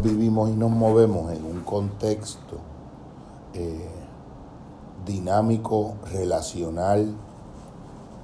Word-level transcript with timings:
vivimos 0.00 0.48
y 0.50 0.52
nos 0.52 0.70
movemos 0.70 1.32
en 1.32 1.44
un 1.44 1.62
contexto 1.62 2.58
eh, 3.54 3.88
dinámico, 5.04 5.94
relacional, 6.12 7.12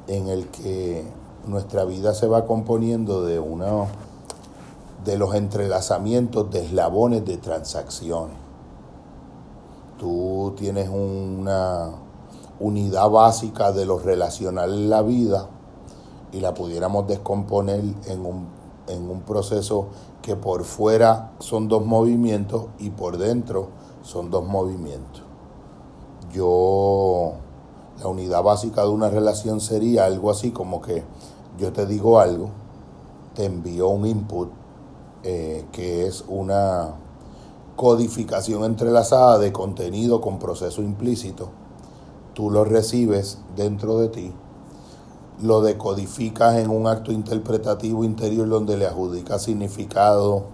en 0.06 0.28
el 0.28 0.46
que 0.48 1.04
nuestra 1.46 1.84
vida 1.84 2.14
se 2.14 2.26
va 2.26 2.46
componiendo 2.46 3.24
de 3.24 3.40
uno 3.40 3.88
de 5.04 5.18
los 5.18 5.34
entrelazamientos 5.34 6.50
de 6.50 6.64
eslabones 6.64 7.24
de 7.24 7.36
transacciones. 7.38 8.36
Tú 9.98 10.54
tienes 10.56 10.88
una 10.88 11.90
unidad 12.60 13.10
básica 13.10 13.72
de 13.72 13.84
lo 13.84 13.98
relacional 13.98 14.72
en 14.72 14.90
la 14.90 15.02
vida 15.02 15.48
y 16.32 16.40
la 16.40 16.54
pudiéramos 16.54 17.06
descomponer 17.06 17.82
en 18.06 18.26
un, 18.26 18.48
en 18.86 19.10
un 19.10 19.22
proceso 19.22 19.88
que 20.22 20.36
por 20.36 20.64
fuera 20.64 21.32
son 21.38 21.68
dos 21.68 21.84
movimientos 21.84 22.66
y 22.78 22.90
por 22.90 23.18
dentro 23.18 23.68
son 24.02 24.30
dos 24.30 24.46
movimientos. 24.46 25.22
Yo, 26.32 27.32
la 28.00 28.08
unidad 28.08 28.42
básica 28.42 28.82
de 28.82 28.90
una 28.90 29.08
relación 29.08 29.60
sería 29.60 30.04
algo 30.04 30.30
así 30.30 30.50
como 30.50 30.82
que 30.82 31.04
yo 31.58 31.72
te 31.72 31.86
digo 31.86 32.20
algo, 32.20 32.50
te 33.34 33.44
envío 33.44 33.88
un 33.88 34.06
input, 34.06 34.50
eh, 35.24 35.66
que 35.72 36.06
es 36.06 36.24
una 36.28 36.94
codificación 37.76 38.64
entrelazada 38.64 39.38
de 39.38 39.52
contenido 39.52 40.20
con 40.20 40.38
proceso 40.38 40.82
implícito. 40.82 41.50
Tú 42.34 42.50
lo 42.50 42.64
recibes 42.64 43.38
dentro 43.56 43.98
de 43.98 44.08
ti, 44.08 44.32
lo 45.40 45.60
decodificas 45.62 46.56
en 46.56 46.68
un 46.70 46.86
acto 46.88 47.12
interpretativo 47.12 48.04
interior 48.04 48.48
donde 48.48 48.76
le 48.76 48.86
adjudicas 48.86 49.42
significado, 49.42 50.44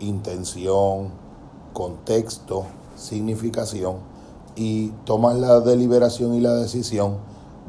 intención, 0.00 1.10
contexto, 1.72 2.64
significación 2.96 3.96
y 4.56 4.88
tomas 5.04 5.36
la 5.36 5.60
deliberación 5.60 6.34
y 6.34 6.40
la 6.40 6.54
decisión 6.54 7.18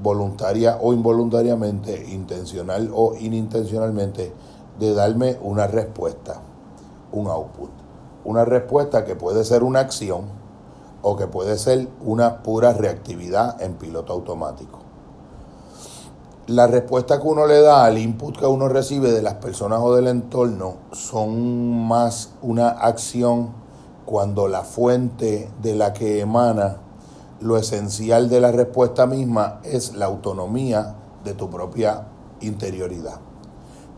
voluntaria 0.01 0.79
o 0.81 0.93
involuntariamente, 0.93 2.11
intencional 2.11 2.89
o 2.93 3.15
inintencionalmente, 3.19 4.33
de 4.79 4.93
darme 4.95 5.37
una 5.41 5.67
respuesta, 5.67 6.41
un 7.11 7.27
output. 7.27 7.69
Una 8.25 8.45
respuesta 8.45 9.05
que 9.05 9.15
puede 9.15 9.43
ser 9.43 9.63
una 9.63 9.81
acción 9.81 10.23
o 11.03 11.15
que 11.15 11.27
puede 11.27 11.57
ser 11.57 11.87
una 12.03 12.41
pura 12.41 12.73
reactividad 12.73 13.61
en 13.61 13.75
piloto 13.75 14.13
automático. 14.13 14.82
La 16.47 16.67
respuesta 16.67 17.21
que 17.21 17.27
uno 17.27 17.47
le 17.47 17.61
da 17.61 17.85
al 17.85 17.97
input 17.97 18.37
que 18.37 18.45
uno 18.45 18.67
recibe 18.67 19.13
de 19.13 19.21
las 19.21 19.35
personas 19.35 19.79
o 19.81 19.95
del 19.95 20.07
entorno 20.07 20.75
son 20.91 21.87
más 21.87 22.33
una 22.41 22.67
acción 22.67 23.53
cuando 24.05 24.49
la 24.49 24.63
fuente 24.63 25.49
de 25.61 25.75
la 25.75 25.93
que 25.93 26.19
emana 26.19 26.79
lo 27.39 27.55
esencial 27.55 28.29
de 28.29 28.41
la 28.41 28.51
respuesta 28.51 29.05
misma 29.05 29.61
es 29.63 29.95
la 29.95 30.07
autonomía 30.07 30.95
de 31.23 31.33
tu 31.33 31.49
propia 31.49 32.07
interioridad. 32.41 33.21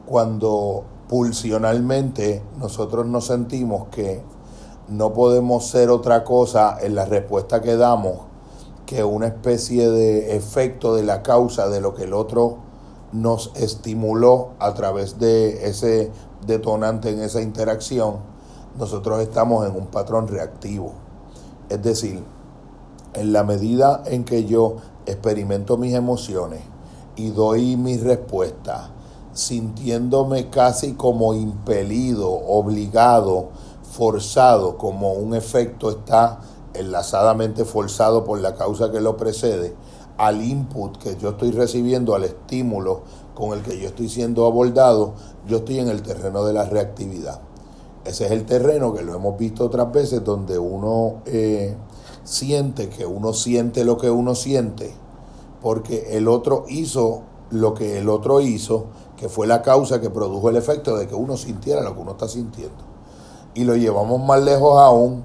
Cuando 0.06 0.84
pulsionalmente 1.10 2.44
nosotros 2.60 3.08
nos 3.08 3.26
sentimos 3.26 3.88
que 3.88 4.22
no 4.88 5.14
podemos 5.14 5.66
ser 5.66 5.90
otra 5.90 6.24
cosa 6.24 6.78
en 6.80 6.94
la 6.94 7.06
respuesta 7.06 7.60
que 7.60 7.76
damos 7.76 8.25
que 8.86 9.04
una 9.04 9.28
especie 9.28 9.90
de 9.90 10.36
efecto 10.36 10.96
de 10.96 11.04
la 11.04 11.24
causa 11.24 11.70
de 11.70 11.82
lo 11.82 11.96
que 11.96 12.04
el 12.04 12.14
otro 12.14 12.58
nos 13.12 13.52
estimuló 13.56 14.50
a 14.60 14.74
través 14.74 15.20
de 15.20 15.68
ese 15.68 16.12
detonante 16.46 17.10
en 17.10 17.22
esa 17.22 17.42
interacción, 17.42 18.18
nosotros 18.78 19.22
estamos 19.22 19.68
en 19.68 19.76
un 19.76 19.88
patrón 19.88 20.28
reactivo. 20.28 20.94
Es 21.70 21.82
decir, 21.82 22.24
en 23.14 23.34
la 23.34 23.44
medida 23.44 24.04
en 24.06 24.24
que 24.26 24.46
yo 24.46 24.78
experimento 25.06 25.78
mis 25.78 25.94
emociones 25.94 26.62
y 27.16 27.30
doy 27.30 27.78
mi 27.78 27.98
respuesta, 27.98 28.92
sintiéndome 29.34 30.50
casi 30.50 30.94
como 30.94 31.34
impelido, 31.34 32.30
obligado, 32.30 33.50
forzado, 33.92 34.78
como 34.78 35.14
un 35.14 35.34
efecto 35.34 35.90
está 35.90 36.40
enlazadamente 36.78 37.66
forzado 37.66 38.24
por 38.24 38.40
la 38.40 38.56
causa 38.56 38.92
que 38.92 39.02
lo 39.02 39.18
precede, 39.18 39.76
al 40.18 40.42
input 40.42 40.98
que 40.98 41.18
yo 41.18 41.30
estoy 41.30 41.52
recibiendo, 41.52 42.16
al 42.16 42.24
estímulo 42.24 43.02
con 43.34 43.58
el 43.58 43.64
que 43.64 43.80
yo 43.80 43.88
estoy 43.88 44.10
siendo 44.10 44.46
abordado, 44.46 45.14
yo 45.48 45.58
estoy 45.58 45.80
en 45.80 45.90
el 45.90 46.02
terreno 46.02 46.46
de 46.46 46.54
la 46.54 46.66
reactividad. 46.66 47.42
Ese 48.06 48.26
es 48.26 48.32
el 48.32 48.46
terreno 48.46 48.94
que 48.94 49.04
lo 49.04 49.16
hemos 49.16 49.38
visto 49.38 49.66
otras 49.66 49.92
veces 49.92 50.24
donde 50.24 50.60
uno 50.60 51.22
eh, 51.26 51.76
siente 52.24 52.90
que 52.90 53.06
uno 53.06 53.34
siente 53.34 53.84
lo 53.84 53.98
que 53.98 54.10
uno 54.10 54.36
siente, 54.36 54.94
porque 55.62 56.18
el 56.18 56.28
otro 56.28 56.66
hizo 56.70 57.24
lo 57.50 57.74
que 57.74 58.00
el 58.00 58.10
otro 58.10 58.42
hizo, 58.42 58.86
que 59.18 59.30
fue 59.30 59.48
la 59.48 59.62
causa 59.62 60.02
que 60.02 60.10
produjo 60.10 60.50
el 60.50 60.56
efecto 60.56 60.96
de 60.98 61.08
que 61.08 61.16
uno 61.16 61.38
sintiera 61.38 61.82
lo 61.82 61.94
que 61.96 62.02
uno 62.02 62.12
está 62.12 62.28
sintiendo. 62.28 62.96
Y 63.54 63.64
lo 63.64 63.76
llevamos 63.76 64.22
más 64.24 64.42
lejos 64.44 64.78
aún 64.78 65.24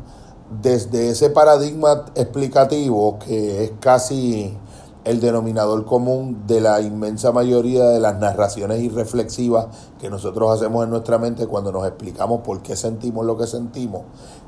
desde 0.50 1.10
ese 1.10 1.30
paradigma 1.30 2.06
explicativo 2.16 3.18
que 3.20 3.64
es 3.64 3.72
casi 3.78 4.56
el 5.04 5.20
denominador 5.20 5.86
común 5.86 6.44
de 6.46 6.60
la 6.60 6.80
inmensa 6.80 7.32
mayoría 7.32 7.86
de 7.86 8.00
las 8.00 8.18
narraciones 8.18 8.80
irreflexivas 8.80 9.68
que 9.98 10.10
nosotros 10.10 10.50
hacemos 10.50 10.84
en 10.84 10.90
nuestra 10.90 11.18
mente 11.18 11.46
cuando 11.46 11.72
nos 11.72 11.86
explicamos 11.86 12.40
por 12.40 12.60
qué 12.62 12.76
sentimos 12.76 13.24
lo 13.24 13.38
que 13.38 13.46
sentimos. 13.46 14.02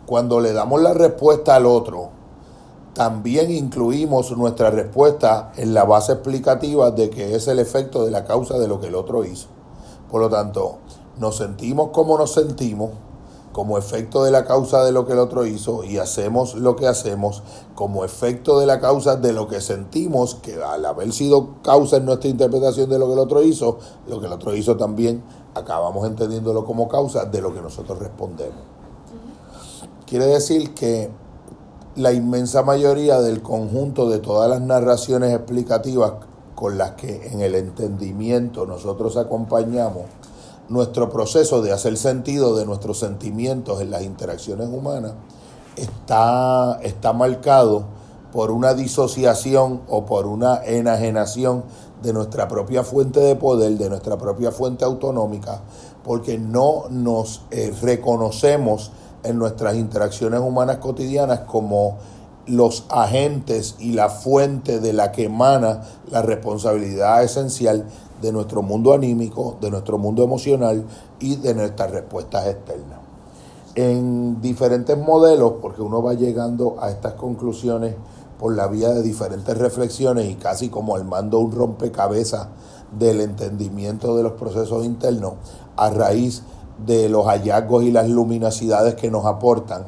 Cuando 0.04 0.40
le 0.40 0.52
damos 0.52 0.82
la 0.82 0.92
respuesta 0.92 1.54
al 1.54 1.66
otro, 1.66 2.10
también 2.94 3.50
incluimos 3.50 4.36
nuestra 4.36 4.70
respuesta 4.70 5.52
en 5.56 5.72
la 5.72 5.84
base 5.84 6.12
explicativa 6.12 6.90
de 6.90 7.08
que 7.08 7.34
es 7.34 7.48
el 7.48 7.58
efecto 7.58 8.04
de 8.04 8.10
la 8.10 8.24
causa 8.24 8.58
de 8.58 8.68
lo 8.68 8.80
que 8.80 8.88
el 8.88 8.96
otro 8.96 9.24
hizo. 9.24 9.48
Por 10.10 10.20
lo 10.20 10.28
tanto, 10.28 10.78
nos 11.18 11.38
sentimos 11.38 11.88
como 11.92 12.18
nos 12.18 12.34
sentimos 12.34 12.90
como 13.52 13.78
efecto 13.78 14.24
de 14.24 14.30
la 14.30 14.44
causa 14.44 14.82
de 14.84 14.92
lo 14.92 15.06
que 15.06 15.12
el 15.12 15.18
otro 15.18 15.46
hizo 15.46 15.84
y 15.84 15.98
hacemos 15.98 16.54
lo 16.54 16.74
que 16.74 16.86
hacemos 16.86 17.42
como 17.74 18.04
efecto 18.04 18.58
de 18.58 18.66
la 18.66 18.80
causa 18.80 19.16
de 19.16 19.32
lo 19.32 19.46
que 19.48 19.60
sentimos 19.60 20.36
que 20.36 20.62
al 20.62 20.84
haber 20.84 21.12
sido 21.12 21.56
causa 21.62 21.98
en 21.98 22.06
nuestra 22.06 22.30
interpretación 22.30 22.88
de 22.88 22.98
lo 22.98 23.06
que 23.06 23.12
el 23.12 23.18
otro 23.18 23.42
hizo, 23.42 23.78
lo 24.08 24.20
que 24.20 24.26
el 24.26 24.32
otro 24.32 24.54
hizo 24.54 24.76
también 24.76 25.22
acabamos 25.54 26.06
entendiéndolo 26.06 26.64
como 26.64 26.88
causa 26.88 27.26
de 27.26 27.42
lo 27.42 27.54
que 27.54 27.60
nosotros 27.60 27.98
respondemos. 27.98 28.60
Quiere 30.06 30.26
decir 30.26 30.74
que 30.74 31.10
la 31.96 32.12
inmensa 32.12 32.62
mayoría 32.62 33.20
del 33.20 33.42
conjunto 33.42 34.08
de 34.08 34.18
todas 34.18 34.48
las 34.48 34.62
narraciones 34.62 35.34
explicativas 35.34 36.12
con 36.54 36.78
las 36.78 36.92
que 36.92 37.26
en 37.28 37.40
el 37.40 37.54
entendimiento 37.54 38.66
nosotros 38.66 39.16
acompañamos 39.16 40.04
nuestro 40.68 41.10
proceso 41.10 41.62
de 41.62 41.72
hacer 41.72 41.96
sentido 41.96 42.56
de 42.56 42.64
nuestros 42.66 42.98
sentimientos 42.98 43.80
en 43.80 43.90
las 43.90 44.02
interacciones 44.02 44.68
humanas 44.68 45.12
está, 45.76 46.78
está 46.82 47.12
marcado 47.12 47.84
por 48.32 48.50
una 48.50 48.74
disociación 48.74 49.82
o 49.88 50.06
por 50.06 50.26
una 50.26 50.64
enajenación 50.64 51.64
de 52.02 52.12
nuestra 52.12 52.48
propia 52.48 52.82
fuente 52.82 53.20
de 53.20 53.36
poder, 53.36 53.76
de 53.76 53.88
nuestra 53.88 54.16
propia 54.16 54.50
fuente 54.50 54.84
autonómica, 54.84 55.60
porque 56.02 56.38
no 56.38 56.84
nos 56.90 57.42
eh, 57.50 57.72
reconocemos 57.82 58.90
en 59.22 59.38
nuestras 59.38 59.76
interacciones 59.76 60.40
humanas 60.40 60.78
cotidianas 60.78 61.40
como 61.40 61.98
los 62.46 62.86
agentes 62.88 63.76
y 63.78 63.92
la 63.92 64.08
fuente 64.08 64.80
de 64.80 64.92
la 64.92 65.12
que 65.12 65.24
emana 65.24 65.82
la 66.10 66.22
responsabilidad 66.22 67.22
esencial 67.22 67.86
de 68.22 68.32
nuestro 68.32 68.62
mundo 68.62 68.94
anímico, 68.94 69.58
de 69.60 69.70
nuestro 69.70 69.98
mundo 69.98 70.24
emocional 70.24 70.86
y 71.20 71.36
de 71.36 71.54
nuestras 71.54 71.90
respuestas 71.90 72.46
externas. 72.46 73.00
En 73.74 74.40
diferentes 74.40 74.96
modelos, 74.96 75.54
porque 75.60 75.82
uno 75.82 76.02
va 76.02 76.14
llegando 76.14 76.76
a 76.80 76.90
estas 76.90 77.14
conclusiones 77.14 77.94
por 78.38 78.54
la 78.56 78.68
vía 78.68 78.90
de 78.90 79.02
diferentes 79.02 79.56
reflexiones 79.58 80.30
y 80.30 80.36
casi 80.36 80.68
como 80.68 80.96
armando 80.96 81.38
un 81.38 81.52
rompecabezas 81.52 82.48
del 82.98 83.20
entendimiento 83.20 84.16
de 84.16 84.22
los 84.22 84.32
procesos 84.32 84.84
internos 84.84 85.34
a 85.76 85.90
raíz 85.90 86.42
de 86.86 87.08
los 87.08 87.26
hallazgos 87.26 87.84
y 87.84 87.90
las 87.90 88.08
luminosidades 88.08 88.94
que 88.94 89.10
nos 89.10 89.26
aportan 89.26 89.84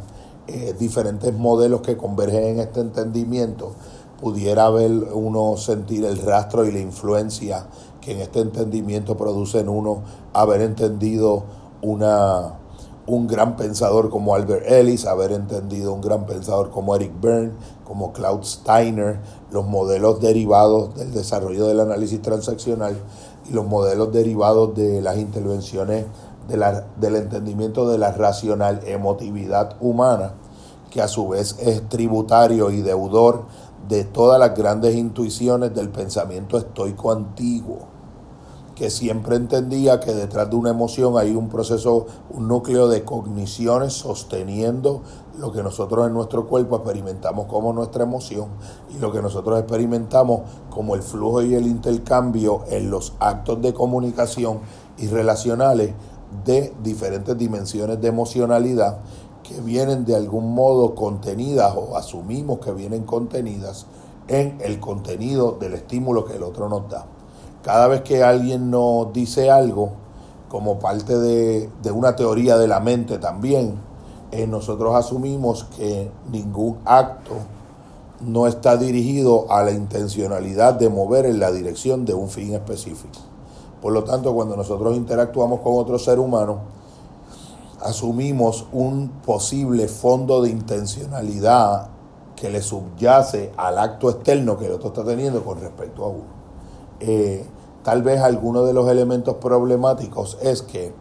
eh, 0.46 0.74
diferentes 0.78 1.32
modelos 1.34 1.80
que 1.80 1.96
convergen 1.96 2.44
en 2.44 2.60
este 2.60 2.80
entendimiento, 2.80 3.72
pudiera 4.20 4.68
ver 4.70 4.90
uno 4.90 5.56
sentir 5.56 6.04
el 6.04 6.18
rastro 6.18 6.64
y 6.64 6.72
la 6.72 6.80
influencia 6.80 7.66
que 8.04 8.12
en 8.12 8.20
este 8.20 8.40
entendimiento 8.40 9.16
produce 9.16 9.60
en 9.60 9.68
uno 9.68 10.02
haber 10.34 10.60
entendido 10.60 11.44
una, 11.80 12.58
un 13.06 13.26
gran 13.26 13.56
pensador 13.56 14.10
como 14.10 14.34
Albert 14.34 14.70
Ellis, 14.70 15.06
haber 15.06 15.32
entendido 15.32 15.94
un 15.94 16.02
gran 16.02 16.26
pensador 16.26 16.70
como 16.70 16.94
Eric 16.94 17.12
Berne, 17.20 17.52
como 17.84 18.12
Claude 18.12 18.44
Steiner, 18.44 19.20
los 19.50 19.66
modelos 19.66 20.20
derivados 20.20 20.94
del 20.94 21.12
desarrollo 21.12 21.66
del 21.66 21.80
análisis 21.80 22.20
transaccional 22.20 22.94
y 23.48 23.52
los 23.54 23.64
modelos 23.64 24.12
derivados 24.12 24.74
de 24.74 25.00
las 25.00 25.16
intervenciones 25.16 26.04
del 26.46 27.16
entendimiento 27.16 27.88
de 27.88 27.96
la 27.96 28.12
racional 28.12 28.80
emotividad 28.86 29.76
humana, 29.80 30.34
que 30.90 31.00
a 31.00 31.08
su 31.08 31.28
vez 31.28 31.56
es 31.58 31.88
tributario 31.88 32.70
y 32.70 32.82
deudor 32.82 33.46
de 33.88 34.04
todas 34.04 34.38
las 34.38 34.54
grandes 34.54 34.94
intuiciones 34.94 35.74
del 35.74 35.88
pensamiento 35.88 36.58
estoico 36.58 37.12
antiguo 37.12 37.93
que 38.74 38.90
siempre 38.90 39.36
entendía 39.36 40.00
que 40.00 40.12
detrás 40.12 40.50
de 40.50 40.56
una 40.56 40.70
emoción 40.70 41.16
hay 41.16 41.34
un 41.34 41.48
proceso, 41.48 42.06
un 42.30 42.48
núcleo 42.48 42.88
de 42.88 43.04
cogniciones 43.04 43.92
sosteniendo 43.92 45.02
lo 45.38 45.52
que 45.52 45.62
nosotros 45.62 46.06
en 46.06 46.14
nuestro 46.14 46.46
cuerpo 46.46 46.76
experimentamos 46.76 47.46
como 47.46 47.72
nuestra 47.72 48.04
emoción 48.04 48.48
y 48.94 48.98
lo 48.98 49.12
que 49.12 49.22
nosotros 49.22 49.58
experimentamos 49.58 50.40
como 50.70 50.94
el 50.94 51.02
flujo 51.02 51.42
y 51.42 51.54
el 51.54 51.66
intercambio 51.66 52.64
en 52.68 52.90
los 52.90 53.14
actos 53.20 53.62
de 53.62 53.72
comunicación 53.72 54.60
y 54.98 55.06
relacionales 55.06 55.92
de 56.44 56.72
diferentes 56.82 57.38
dimensiones 57.38 58.00
de 58.00 58.08
emocionalidad 58.08 58.98
que 59.44 59.60
vienen 59.60 60.04
de 60.04 60.16
algún 60.16 60.52
modo 60.54 60.94
contenidas 60.94 61.74
o 61.76 61.96
asumimos 61.96 62.58
que 62.58 62.72
vienen 62.72 63.04
contenidas 63.04 63.86
en 64.26 64.58
el 64.62 64.80
contenido 64.80 65.52
del 65.60 65.74
estímulo 65.74 66.24
que 66.24 66.36
el 66.36 66.42
otro 66.42 66.68
nos 66.68 66.88
da 66.88 67.06
cada 67.64 67.88
vez 67.88 68.02
que 68.02 68.22
alguien 68.22 68.70
nos 68.70 69.10
dice 69.14 69.50
algo, 69.50 69.92
como 70.50 70.78
parte 70.78 71.18
de, 71.18 71.70
una 71.92 72.14
teoría 72.14 72.58
de 72.58 72.68
la 72.68 72.78
mente 72.78 73.18
también, 73.18 73.80
eh, 74.30 74.46
nosotros 74.46 74.94
asumimos 74.94 75.64
que 75.76 76.10
ningún 76.30 76.78
acto 76.84 77.36
no 78.20 78.46
está 78.46 78.76
dirigido 78.76 79.50
a 79.50 79.62
la 79.64 79.72
intencionalidad 79.72 80.74
de 80.74 80.90
mover 80.90 81.24
en 81.24 81.40
la 81.40 81.50
dirección 81.50 82.04
de 82.04 82.12
un 82.12 82.28
fin 82.28 82.52
específico. 82.52 83.18
Por 83.80 83.92
lo 83.92 84.04
tanto, 84.04 84.34
cuando 84.34 84.56
nosotros 84.56 84.94
interactuamos 84.96 85.60
con 85.60 85.74
otro 85.76 85.98
ser 85.98 86.18
humano, 86.18 86.60
asumimos 87.80 88.66
un 88.72 89.08
posible 89.24 89.88
fondo 89.88 90.42
de 90.42 90.50
intencionalidad 90.50 91.88
que 92.36 92.50
le 92.50 92.60
subyace 92.60 93.52
al 93.56 93.78
acto 93.78 94.10
externo 94.10 94.58
que 94.58 94.66
el 94.66 94.72
otro 94.72 94.88
está 94.88 95.02
teniendo 95.02 95.42
con 95.42 95.60
respecto 95.60 96.04
a 96.04 96.08
uno. 96.08 96.34
Eh, 97.00 97.44
tal 97.84 98.02
vez 98.02 98.20
alguno 98.20 98.64
de 98.64 98.72
los 98.72 98.88
elementos 98.88 99.36
problemáticos 99.36 100.38
es 100.42 100.62
que 100.62 100.94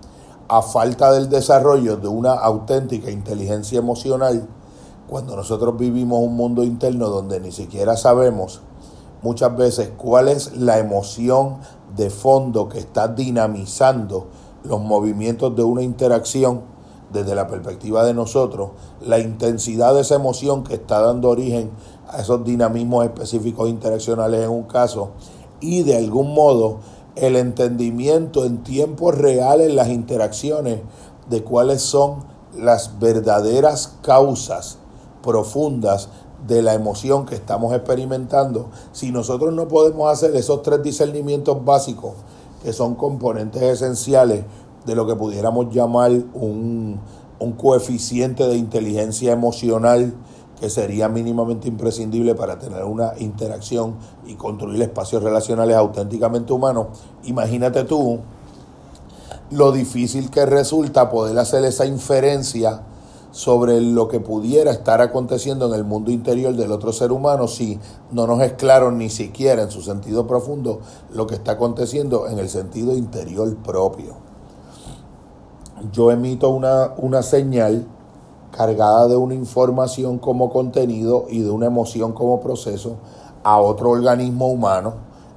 a 0.49 0.61
falta 0.61 1.11
del 1.13 1.29
desarrollo 1.29 1.97
de 1.97 2.09
una 2.09 2.33
auténtica 2.33 3.09
inteligencia 3.09 3.79
emocional, 3.79 4.47
cuando 5.07 5.35
nosotros 5.35 5.77
vivimos 5.77 6.19
un 6.19 6.35
mundo 6.35 6.63
interno 6.63 7.09
donde 7.09 7.39
ni 7.39 7.51
siquiera 7.51 7.95
sabemos 7.95 8.61
muchas 9.21 9.55
veces 9.55 9.91
cuál 9.97 10.27
es 10.27 10.57
la 10.57 10.77
emoción 10.77 11.59
de 11.95 12.09
fondo 12.09 12.67
que 12.67 12.79
está 12.79 13.07
dinamizando 13.07 14.27
los 14.63 14.81
movimientos 14.81 15.55
de 15.55 15.63
una 15.63 15.81
interacción 15.81 16.61
desde 17.11 17.33
la 17.35 17.47
perspectiva 17.47 18.03
de 18.03 18.13
nosotros, 18.13 18.71
la 19.05 19.19
intensidad 19.19 19.93
de 19.93 20.01
esa 20.01 20.15
emoción 20.15 20.63
que 20.63 20.73
está 20.73 20.99
dando 20.99 21.29
origen 21.29 21.71
a 22.09 22.21
esos 22.21 22.43
dinamismos 22.43 23.05
específicos 23.05 23.69
interaccionales 23.69 24.43
en 24.43 24.49
un 24.49 24.63
caso 24.63 25.11
y 25.63 25.83
de 25.83 25.95
algún 25.95 26.33
modo 26.33 26.79
el 27.15 27.37
entendimiento 27.37 28.43
en 28.43 28.63
tiempo 28.63 29.11
real 29.11 29.61
en 29.61 29.75
las 29.75 29.87
interacciones 29.87 30.79
de 31.29 31.43
cuáles 31.43 31.81
son 31.81 32.25
las 32.57 32.99
verdaderas 32.99 33.95
causas 34.01 34.77
profundas 35.23 36.09
de 36.45 36.61
la 36.61 36.73
emoción 36.73 37.25
que 37.25 37.35
estamos 37.35 37.73
experimentando, 37.73 38.67
si 38.91 39.11
nosotros 39.11 39.53
no 39.53 39.69
podemos 39.69 40.11
hacer 40.11 40.35
esos 40.35 40.61
tres 40.61 40.83
discernimientos 40.83 41.63
básicos, 41.63 42.11
que 42.61 42.73
son 42.73 42.95
componentes 42.95 43.61
esenciales 43.61 44.43
de 44.85 44.95
lo 44.95 45.07
que 45.07 45.15
pudiéramos 45.15 45.73
llamar 45.73 46.11
un, 46.33 46.99
un 47.39 47.51
coeficiente 47.53 48.45
de 48.45 48.57
inteligencia 48.57 49.31
emocional, 49.31 50.13
que 50.59 50.69
sería 50.69 51.09
mínimamente 51.09 51.67
imprescindible 51.67 52.35
para 52.35 52.59
tener 52.59 52.83
una 52.83 53.13
interacción 53.17 53.95
y 54.25 54.35
construir 54.35 54.81
espacios 54.81 55.23
relacionales 55.23 55.75
auténticamente 55.75 56.53
humanos, 56.53 56.87
imagínate 57.23 57.83
tú 57.83 58.19
lo 59.51 59.71
difícil 59.71 60.29
que 60.29 60.45
resulta 60.45 61.09
poder 61.09 61.37
hacer 61.37 61.63
esa 61.65 61.85
inferencia 61.85 62.81
sobre 63.33 63.81
lo 63.81 64.07
que 64.07 64.19
pudiera 64.19 64.71
estar 64.71 65.01
aconteciendo 65.01 65.67
en 65.67 65.73
el 65.73 65.83
mundo 65.83 66.11
interior 66.11 66.55
del 66.55 66.71
otro 66.71 66.93
ser 66.93 67.11
humano 67.11 67.47
si 67.47 67.79
no 68.11 68.27
nos 68.27 68.41
es 68.41 68.53
claro 68.53 68.91
ni 68.91 69.09
siquiera 69.09 69.63
en 69.63 69.71
su 69.71 69.81
sentido 69.81 70.27
profundo 70.27 70.81
lo 71.11 71.25
que 71.25 71.35
está 71.35 71.53
aconteciendo 71.53 72.27
en 72.27 72.37
el 72.37 72.47
sentido 72.47 72.95
interior 72.95 73.55
propio. 73.57 74.13
Yo 75.91 76.11
emito 76.11 76.49
una, 76.49 76.93
una 76.97 77.23
señal 77.23 77.87
cargada 78.55 79.07
de 79.07 79.17
una 79.17 79.33
información 79.33 80.19
como 80.19 80.49
contenido 80.49 81.25
y 81.29 81.41
de 81.41 81.49
una 81.49 81.65
emoción 81.65 82.13
como 82.13 82.39
proceso 82.39 82.97
a 83.43 83.59
otro 83.59 83.89
organismo 83.89 84.47
humano 84.47 84.93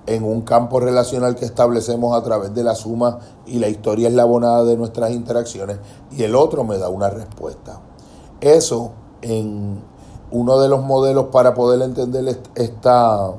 en 0.07 0.23
un 0.23 0.43
campo 0.43 0.79
relacional 0.79 1.35
que 1.35 1.47
establecemos 1.47 2.17
a 2.17 2.23
través 2.23 2.55
de 2.55 2.63
la 2.63 2.75
suma 2.75 3.19
y 3.47 3.59
la 3.59 3.69
historia 3.69 4.09
eslabonada 4.09 4.65
de 4.65 4.77
nuestras 4.77 5.11
interacciones 5.11 5.79
y 6.13 6.23
el 6.23 6.37
otro 6.37 6.63
me 6.63 6.79
da 6.79 6.89
una 6.89 7.11
respuesta. 7.11 7.81
Eso 8.41 8.93
en 9.23 9.83
uno 10.31 10.61
de 10.61 10.69
los 10.69 10.85
modelos 10.85 11.27
para 11.33 11.55
poder 11.55 11.83
entender 11.83 12.39
esta, 12.55 13.33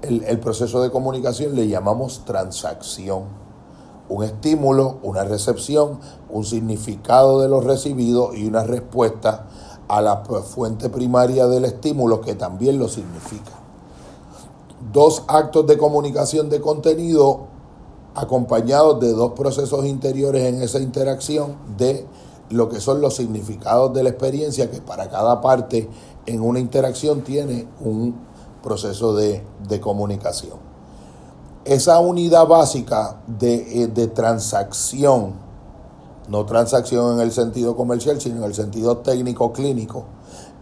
el, 0.00 0.22
el 0.24 0.38
proceso 0.38 0.80
de 0.80 0.90
comunicación 0.90 1.54
le 1.54 1.68
llamamos 1.68 2.24
transacción 2.24 3.43
un 4.08 4.24
estímulo, 4.24 4.98
una 5.02 5.24
recepción, 5.24 5.98
un 6.28 6.44
significado 6.44 7.40
de 7.40 7.48
lo 7.48 7.60
recibido 7.60 8.34
y 8.34 8.46
una 8.46 8.64
respuesta 8.64 9.46
a 9.88 10.00
la 10.00 10.18
fuente 10.18 10.88
primaria 10.88 11.46
del 11.46 11.64
estímulo 11.64 12.20
que 12.20 12.34
también 12.34 12.78
lo 12.78 12.88
significa. 12.88 13.52
Dos 14.92 15.24
actos 15.28 15.66
de 15.66 15.78
comunicación 15.78 16.50
de 16.50 16.60
contenido 16.60 17.46
acompañados 18.14 19.00
de 19.00 19.12
dos 19.12 19.32
procesos 19.32 19.84
interiores 19.86 20.44
en 20.44 20.62
esa 20.62 20.78
interacción 20.78 21.56
de 21.76 22.06
lo 22.50 22.68
que 22.68 22.80
son 22.80 23.00
los 23.00 23.16
significados 23.16 23.92
de 23.94 24.02
la 24.02 24.10
experiencia 24.10 24.70
que 24.70 24.80
para 24.80 25.08
cada 25.08 25.40
parte 25.40 25.88
en 26.26 26.40
una 26.40 26.60
interacción 26.60 27.22
tiene 27.22 27.66
un 27.80 28.14
proceso 28.62 29.14
de, 29.14 29.42
de 29.66 29.80
comunicación 29.80 30.73
esa 31.64 31.98
unidad 31.98 32.46
básica 32.46 33.20
de, 33.26 33.84
eh, 33.84 34.06
transacción, 34.08 35.32
no 36.28 36.44
transacción 36.44 37.14
en 37.14 37.20
el 37.20 37.32
sentido 37.32 37.76
comercial, 37.76 38.20
sino 38.20 38.38
en 38.38 38.44
el 38.44 38.54
sentido 38.54 38.98
técnico 38.98 39.52
clínico, 39.52 40.04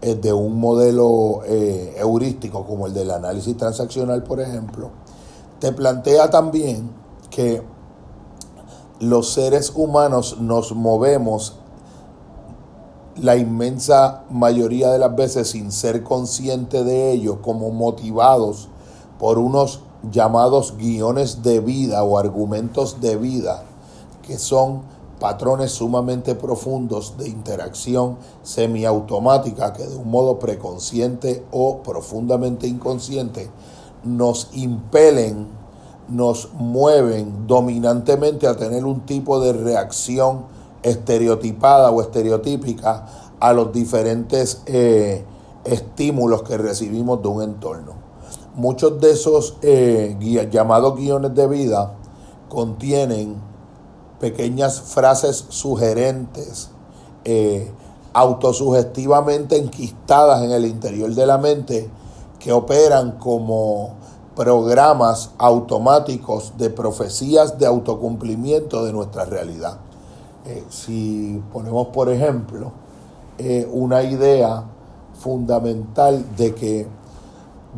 eh, 0.01 0.15
de 0.15 0.33
un 0.33 0.59
modelo 0.59 1.43
eh, 1.45 1.95
heurístico 1.99 2.65
como 2.65 2.87
el 2.87 2.95
del 2.95 3.11
análisis 3.11 3.57
transaccional, 3.57 4.23
por 4.23 4.41
ejemplo, 4.41 4.91
te 5.59 5.73
plantea 5.73 6.31
también 6.31 6.91
que 7.31 7.63
los 9.01 9.33
seres 9.33 9.73
humanos 9.75 10.39
nos 10.41 10.73
movemos 10.73 11.57
la 13.21 13.37
inmensa 13.37 14.25
mayoría 14.31 14.91
de 14.91 14.99
las 14.99 15.15
veces 15.15 15.51
sin 15.51 15.71
ser 15.73 16.03
consciente 16.03 16.85
de 16.85 17.13
ello, 17.13 17.43
como 17.43 17.71
motivados 17.71 18.69
por 19.19 19.39
unos 19.39 19.81
llamados 20.11 20.77
guiones 20.77 21.43
de 21.43 21.61
vida 21.61 22.03
o 22.03 22.19
argumentos 22.19 23.01
de 23.01 23.17
vida, 23.17 23.65
que 24.23 24.39
son 24.39 24.83
patrones 25.21 25.71
sumamente 25.71 26.35
profundos 26.35 27.17
de 27.17 27.29
interacción 27.29 28.17
semiautomática 28.43 29.73
que 29.73 29.87
de 29.87 29.95
un 29.95 30.11
modo 30.11 30.41
preconsciente 30.41 31.45
o 31.53 31.79
profundamente 31.79 32.67
inconsciente 32.67 33.49
nos 34.03 34.49
impelen, 34.53 35.47
nos 36.09 36.53
mueven 36.55 37.47
dominantemente 37.47 38.49
a 38.49 38.57
tener 38.57 38.85
un 38.85 39.03
tipo 39.03 39.39
de 39.39 39.53
reacción 39.53 40.47
estereotipada 40.83 41.93
o 41.93 42.03
estereotípica 42.03 43.07
a 43.39 43.53
los 43.53 43.73
diferentes 43.73 44.63
eh, 44.67 45.25
estímulos 45.65 46.43
que 46.43 46.59
recibimos 46.59 47.23
de 47.23 47.29
un 47.29 47.43
entorno 47.43 48.02
muchos 48.55 49.01
de 49.01 49.13
esos 49.13 49.57
eh, 49.63 50.17
llamados 50.51 50.97
guiones 50.97 51.35
de 51.35 51.47
vida 51.49 51.95
contienen 52.49 53.37
pequeñas 54.21 54.81
frases 54.81 55.47
sugerentes, 55.49 56.71
eh, 57.25 57.71
autosugestivamente 58.13 59.57
enquistadas 59.57 60.43
en 60.43 60.53
el 60.53 60.67
interior 60.67 61.15
de 61.15 61.27
la 61.27 61.39
mente, 61.39 61.91
que 62.39 62.53
operan 62.53 63.13
como 63.13 63.95
programas 64.37 65.31
automáticos 65.39 66.53
de 66.59 66.71
profecías 66.71 67.59
de 67.59 67.67
autocumplimiento 67.67 68.85
de 68.85 68.93
nuestra 68.93 69.25
realidad. 69.25 69.79
Eh, 70.47 70.65
si 70.69 71.43
ponemos, 71.53 71.89
por 71.89 72.11
ejemplo, 72.11 72.73
una 73.73 74.05
idea 74.05 74.63
fundamental 75.19 76.25
de 76.37 76.55
que 76.55 76.87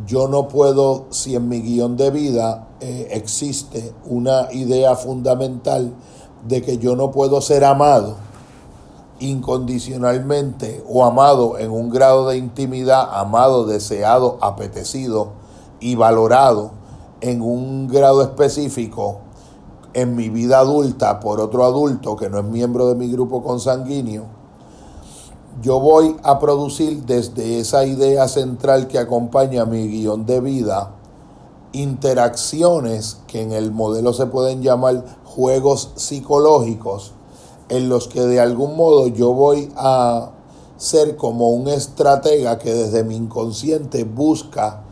yo 0.05 0.27
no 0.27 0.47
puedo, 0.47 1.05
si 1.09 1.35
en 1.35 1.47
mi 1.47 1.61
guion 1.61 1.95
de 1.95 2.11
vida 2.11 2.67
eh, 2.81 3.07
existe 3.11 3.93
una 4.05 4.51
idea 4.51 4.95
fundamental 4.95 5.93
de 6.45 6.61
que 6.61 6.77
yo 6.77 6.95
no 6.95 7.11
puedo 7.11 7.41
ser 7.41 7.63
amado 7.63 8.17
incondicionalmente 9.19 10.83
o 10.89 11.05
amado 11.05 11.57
en 11.57 11.71
un 11.71 11.89
grado 11.89 12.27
de 12.27 12.37
intimidad, 12.37 13.07
amado, 13.13 13.65
deseado, 13.65 14.37
apetecido 14.41 15.29
y 15.79 15.95
valorado 15.95 16.71
en 17.21 17.41
un 17.41 17.87
grado 17.87 18.21
específico 18.21 19.19
en 19.93 20.15
mi 20.15 20.29
vida 20.29 20.59
adulta 20.59 21.21
por 21.21 21.39
otro 21.39 21.63
adulto 21.63 22.17
que 22.17 22.29
no 22.29 22.39
es 22.39 22.45
miembro 22.45 22.89
de 22.89 22.95
mi 22.95 23.09
grupo 23.09 23.41
consanguíneo, 23.41 24.25
yo 25.61 25.79
voy 25.79 26.17
a 26.23 26.39
producir 26.39 27.03
desde 27.05 27.59
esa 27.59 27.85
idea 27.85 28.27
central 28.27 28.87
que 28.87 28.99
acompaña 28.99 29.65
mi 29.65 29.87
guion 29.87 30.25
de 30.25 30.41
vida 30.41 30.91
interacciones 31.71 33.17
que 33.27 33.41
en 33.41 33.51
el 33.51 33.71
modelo 33.71 34.13
se 34.13 34.25
pueden 34.27 34.61
llamar 34.61 35.03
juegos 35.25 35.91
psicológicos 35.95 37.11
en 37.69 37.89
los 37.89 38.07
que 38.07 38.21
de 38.21 38.39
algún 38.39 38.75
modo 38.75 39.07
yo 39.07 39.33
voy 39.33 39.71
a 39.75 40.31
ser 40.77 41.15
como 41.15 41.49
un 41.49 41.67
estratega 41.67 42.59
que 42.59 42.73
desde 42.73 43.03
mi 43.03 43.15
inconsciente 43.15 44.03
busca 44.03 44.83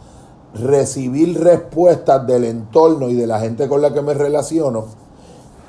recibir 0.53 1.41
respuestas 1.41 2.25
del 2.27 2.45
entorno 2.45 3.09
y 3.09 3.15
de 3.15 3.27
la 3.27 3.39
gente 3.39 3.67
con 3.67 3.81
la 3.81 3.93
que 3.93 4.01
me 4.01 4.13
relaciono 4.13 4.85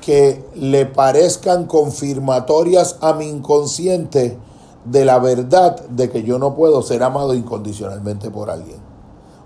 que 0.01 0.45
le 0.55 0.85
parezcan 0.85 1.65
confirmatorias 1.65 2.97
a 3.01 3.13
mi 3.13 3.27
inconsciente 3.27 4.37
de 4.85 5.03
la 5.03 5.19
verdad 5.19 5.79
de 5.87 6.09
que 6.09 6.23
yo 6.23 6.39
no 6.39 6.55
puedo 6.55 6.81
ser 6.81 7.03
amado 7.03 7.33
incondicionalmente 7.33 8.29
por 8.29 8.49
alguien 8.49 8.77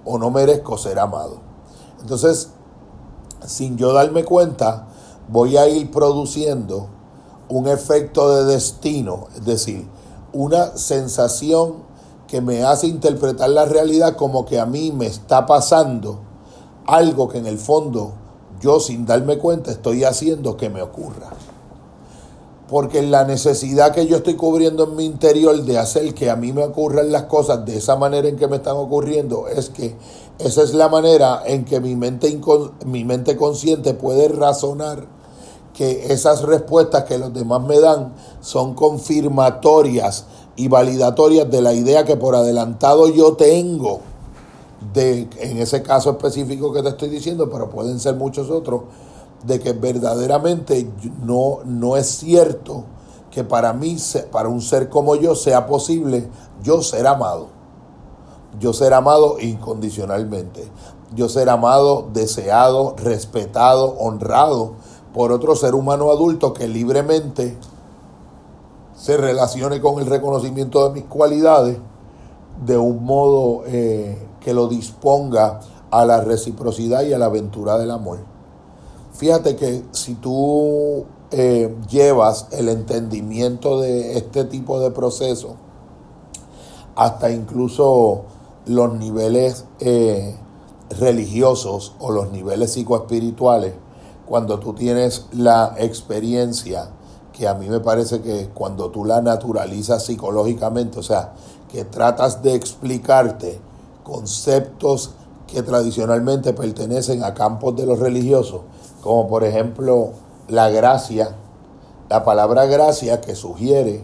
o 0.06 0.18
no 0.18 0.32
merezco 0.32 0.78
ser 0.78 1.00
amado. 1.00 1.38
Entonces, 2.02 2.50
sin 3.46 3.78
yo 3.78 3.94
darme 3.94 4.24
cuenta, 4.24 4.88
voy 5.30 5.58
a 5.58 5.68
ir 5.68 5.92
produciendo 5.92 6.88
un 7.48 7.68
efecto 7.68 8.36
de 8.36 8.54
destino, 8.54 9.28
es 9.36 9.46
decir, 9.46 9.88
una 10.34 10.78
sensación 10.78 11.90
que 12.28 12.42
me 12.42 12.64
hace 12.64 12.88
interpretar 12.88 13.50
la 13.50 13.66
realidad 13.66 14.16
como 14.16 14.46
que 14.46 14.60
a 14.60 14.66
mí 14.66 14.92
me 14.92 15.08
está 15.08 15.46
pasando 15.46 16.20
algo 16.86 17.28
que 17.28 17.40
en 17.40 17.48
el 17.48 17.58
fondo 17.58 18.14
yo 18.62 18.80
sin 18.80 19.06
darme 19.06 19.38
cuenta 19.38 19.72
estoy 19.72 20.04
haciendo 20.04 20.58
que 20.58 20.70
me 20.70 20.82
ocurra. 20.82 21.30
Porque 22.70 23.02
la 23.02 23.24
necesidad 23.24 23.94
que 23.94 24.06
yo 24.06 24.18
estoy 24.18 24.36
cubriendo 24.36 24.84
en 24.84 24.96
mi 24.96 25.06
interior 25.06 25.64
de 25.64 25.80
hacer 25.80 26.14
que 26.14 26.30
a 26.30 26.36
mí 26.36 26.54
me 26.54 26.64
ocurran 26.64 27.12
las 27.12 27.24
cosas 27.24 27.66
de 27.66 27.78
esa 27.78 27.96
manera 27.96 28.28
en 28.28 28.38
que 28.38 28.48
me 28.48 28.58
están 28.58 28.78
ocurriendo 28.78 29.48
es 29.48 29.70
que 29.70 29.96
esa 30.38 30.62
es 30.62 30.74
la 30.74 30.88
manera 30.88 31.42
en 31.46 31.66
que 31.66 31.80
mi 31.80 31.96
mente, 31.96 32.40
mi 32.86 33.04
mente 33.06 33.36
consciente 33.36 33.96
puede 33.96 34.28
razonar 34.28 35.08
que 35.74 36.14
esas 36.14 36.44
respuestas 36.44 37.06
que 37.06 37.18
los 37.18 37.34
demás 37.34 37.62
me 37.64 37.80
dan 37.80 38.14
son 38.42 38.76
confirmatorias 38.76 40.26
y 40.56 40.68
validatorias 40.68 41.50
de 41.50 41.62
la 41.62 41.74
idea 41.74 42.04
que 42.04 42.18
por 42.18 42.36
adelantado 42.36 43.08
yo 43.08 43.34
tengo 43.34 44.02
de, 44.94 45.28
en 45.40 45.58
ese 45.58 45.82
caso 45.82 46.12
específico 46.12 46.72
que 46.74 46.84
te 46.84 46.90
estoy 46.90 47.10
diciendo, 47.10 47.50
pero 47.50 47.70
pueden 47.70 48.00
ser 48.00 48.16
muchos 48.16 48.50
otros, 48.50 48.82
de 49.44 49.60
que 49.60 49.74
verdaderamente 49.74 50.90
no, 51.24 51.60
no 51.66 51.98
es 51.98 52.08
cierto 52.08 52.84
que 53.32 53.44
para 53.44 53.74
mí, 53.74 53.98
para 54.32 54.50
un 54.50 54.62
ser 54.62 54.90
como 54.90 55.16
yo, 55.16 55.36
sea 55.36 55.68
posible 55.68 56.28
yo 56.64 56.82
ser 56.82 57.08
amado. 57.08 57.48
Yo 58.60 58.74
ser 58.74 58.94
amado 58.94 59.40
incondicionalmente. 59.40 60.70
Yo 61.16 61.30
ser 61.30 61.50
amado, 61.50 62.10
deseado, 62.12 62.96
respetado, 62.98 63.96
honrado 63.98 64.74
por 65.14 65.32
otro 65.32 65.56
ser 65.56 65.76
humano 65.76 66.12
adulto 66.12 66.54
que 66.54 66.68
libremente 66.68 67.58
se 68.96 69.18
relacione 69.18 69.80
con 69.80 70.00
el 70.00 70.06
reconocimiento 70.06 70.88
de 70.88 70.94
mis 70.94 71.06
cualidades 71.06 71.78
de 72.66 72.78
un 72.78 73.04
modo 73.06 73.64
eh, 73.66 74.28
que 74.42 74.54
lo 74.54 74.68
disponga 74.68 75.62
a 75.90 76.06
la 76.06 76.22
reciprocidad 76.22 77.04
y 77.04 77.14
a 77.14 77.18
la 77.18 77.26
aventura 77.26 77.78
del 77.78 77.92
amor. 77.92 78.20
Fíjate 79.20 79.58
que 79.58 79.84
si 79.92 80.16
tú 80.16 81.04
eh, 81.32 81.76
llevas 81.90 82.48
el 82.52 82.70
entendimiento 82.70 83.82
de 83.82 84.18
este 84.18 84.46
tipo 84.46 84.80
de 84.80 84.92
proceso 84.92 85.58
hasta 86.96 87.30
incluso 87.30 88.24
los 88.66 88.94
niveles 88.94 89.66
eh, 89.82 90.38
religiosos 91.02 91.96
o 92.00 92.12
los 92.12 92.32
niveles 92.32 92.72
psicoespirituales, 92.72 93.74
cuando 94.26 94.58
tú 94.58 94.72
tienes 94.72 95.26
la 95.34 95.76
experiencia, 95.78 96.88
que 97.34 97.46
a 97.46 97.56
mí 97.56 97.68
me 97.68 97.82
parece 97.82 98.22
que 98.22 98.48
cuando 98.54 98.90
tú 98.90 99.04
la 99.04 99.22
naturalizas 99.22 100.06
psicológicamente, 100.06 100.98
o 100.98 101.04
sea, 101.04 101.34
que 101.70 101.84
tratas 101.84 102.42
de 102.42 102.56
explicarte 102.56 103.60
conceptos 104.02 105.12
que 105.46 105.62
tradicionalmente 105.62 106.54
pertenecen 106.54 107.22
a 107.26 107.34
campos 107.34 107.76
de 107.76 107.86
los 107.86 108.00
religiosos, 108.00 108.62
como 109.02 109.28
por 109.28 109.44
ejemplo 109.44 110.12
la 110.48 110.70
gracia, 110.70 111.36
la 112.10 112.24
palabra 112.24 112.66
gracia 112.66 113.22
que 113.22 113.36
sugiere 113.36 114.04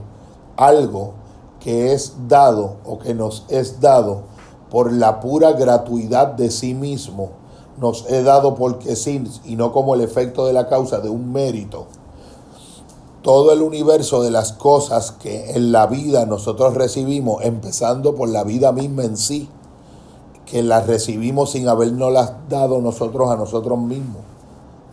algo 0.57 1.13
que 1.59 1.93
es 1.93 2.13
dado 2.27 2.77
o 2.85 2.99
que 2.99 3.13
nos 3.13 3.45
es 3.49 3.81
dado 3.81 4.23
por 4.69 4.91
la 4.93 5.19
pura 5.19 5.53
gratuidad 5.53 6.27
de 6.27 6.51
sí 6.51 6.73
mismo 6.73 7.45
nos 7.79 8.09
he 8.09 8.23
dado 8.23 8.55
porque 8.55 8.95
sí 8.95 9.23
y 9.43 9.55
no 9.55 9.71
como 9.71 9.95
el 9.95 10.01
efecto 10.01 10.45
de 10.45 10.53
la 10.53 10.67
causa 10.67 10.99
de 10.99 11.09
un 11.09 11.31
mérito. 11.31 11.87
Todo 13.21 13.51
el 13.51 13.61
universo 13.61 14.21
de 14.21 14.31
las 14.31 14.53
cosas 14.53 15.11
que 15.11 15.51
en 15.51 15.71
la 15.71 15.87
vida 15.87 16.25
nosotros 16.25 16.75
recibimos, 16.75 17.43
empezando 17.43 18.15
por 18.15 18.29
la 18.29 18.43
vida 18.43 18.71
misma 18.71 19.03
en 19.03 19.17
sí, 19.17 19.49
que 20.45 20.61
las 20.61 20.85
recibimos 20.85 21.51
sin 21.51 21.67
habernos 21.67 22.13
las 22.13 22.33
dado 22.49 22.81
nosotros 22.81 23.31
a 23.31 23.35
nosotros 23.35 23.79
mismos. 23.79 24.21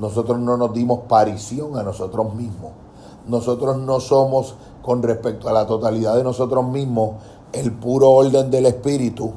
Nosotros 0.03 0.41
no 0.41 0.57
nos 0.57 0.75
dimos 0.75 1.03
parición 1.09 1.79
a 1.79 1.85
nosotros 1.85 2.35
mismos. 2.35 2.73
Nosotros 3.29 3.77
no 3.79 4.01
somos, 4.01 4.57
con 4.83 5.01
respecto 5.01 5.49
a 5.49 5.53
la 5.53 5.65
totalidad 5.65 6.17
de 6.17 6.25
nosotros 6.25 6.67
mismos, 6.67 7.13
el 7.53 7.71
puro 7.71 8.11
orden 8.11 8.51
del 8.51 8.67
espíritu, 8.67 9.31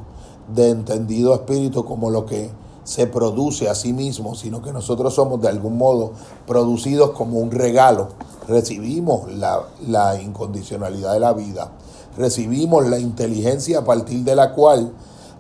de 0.52 0.72
entendido 0.72 1.36
espíritu 1.36 1.86
como 1.86 2.10
lo 2.10 2.26
que 2.26 2.50
se 2.84 3.06
produce 3.06 3.70
a 3.70 3.76
sí 3.76 3.94
mismo, 3.94 4.34
sino 4.34 4.64
que 4.64 4.74
nosotros 4.74 5.14
somos 5.14 5.40
de 5.40 5.50
algún 5.50 5.78
modo 5.78 6.14
producidos 6.48 7.12
como 7.12 7.38
un 7.38 7.52
regalo. 7.52 8.08
Recibimos 8.48 9.32
la, 9.34 10.20
incondicionalidad 10.20 11.14
de 11.14 11.20
la 11.20 11.34
vida, 11.34 11.74
recibimos 12.18 12.88
la 12.88 12.98
inteligencia 12.98 13.80
a 13.80 13.86
partir 13.86 14.24
de 14.24 14.36
la 14.36 14.56
cual 14.56 14.92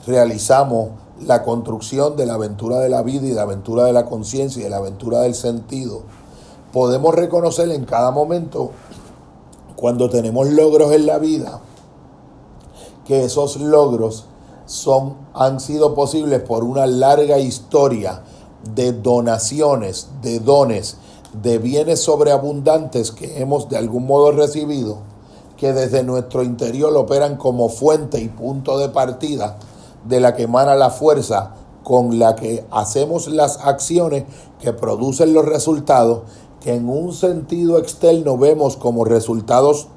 realizamos 0.05 0.89
la 1.21 1.43
construcción 1.43 2.15
de 2.15 2.25
la 2.25 2.33
aventura 2.33 2.79
de 2.79 2.89
la 2.89 3.01
vida 3.01 3.25
y 3.25 3.29
de 3.29 3.35
la 3.35 3.43
aventura 3.43 3.85
de 3.85 3.93
la 3.93 4.05
conciencia 4.05 4.61
y 4.61 4.63
de 4.63 4.69
la 4.69 4.77
aventura 4.77 5.21
del 5.21 5.35
sentido. 5.35 6.01
Podemos 6.73 7.15
reconocer 7.15 7.69
en 7.71 7.85
cada 7.85 8.11
momento, 8.11 8.71
cuando 9.75 10.09
tenemos 10.09 10.49
logros 10.49 10.91
en 10.91 11.05
la 11.05 11.17
vida, 11.17 11.61
que 13.05 13.23
esos 13.23 13.57
logros 13.57 14.25
son, 14.65 15.15
han 15.33 15.59
sido 15.59 15.93
posibles 15.93 16.41
por 16.41 16.63
una 16.63 16.85
larga 16.85 17.39
historia 17.39 18.23
de 18.73 18.91
donaciones, 18.93 20.09
de 20.21 20.39
dones, 20.39 20.97
de 21.41 21.59
bienes 21.59 22.01
sobreabundantes 22.01 23.11
que 23.11 23.41
hemos 23.41 23.69
de 23.69 23.77
algún 23.77 24.07
modo 24.07 24.31
recibido, 24.31 24.97
que 25.55 25.71
desde 25.71 26.03
nuestro 26.03 26.43
interior 26.43 26.95
operan 26.97 27.37
como 27.37 27.69
fuente 27.69 28.19
y 28.19 28.27
punto 28.27 28.77
de 28.77 28.89
partida 28.89 29.57
de 30.05 30.19
la 30.19 30.35
que 30.35 30.43
emana 30.43 30.75
la 30.75 30.89
fuerza 30.89 31.53
con 31.83 32.17
la 32.17 32.35
que 32.35 32.65
hacemos 32.71 33.27
las 33.27 33.59
acciones 33.63 34.25
que 34.59 34.73
producen 34.73 35.33
los 35.33 35.45
resultados 35.45 36.23
que 36.65 36.73
en 36.73 36.89
un 36.89 37.13
sentido 37.13 37.77
externo 37.77 38.39
vemos 38.39 38.75
como 38.75 39.05
resultados 39.05 39.87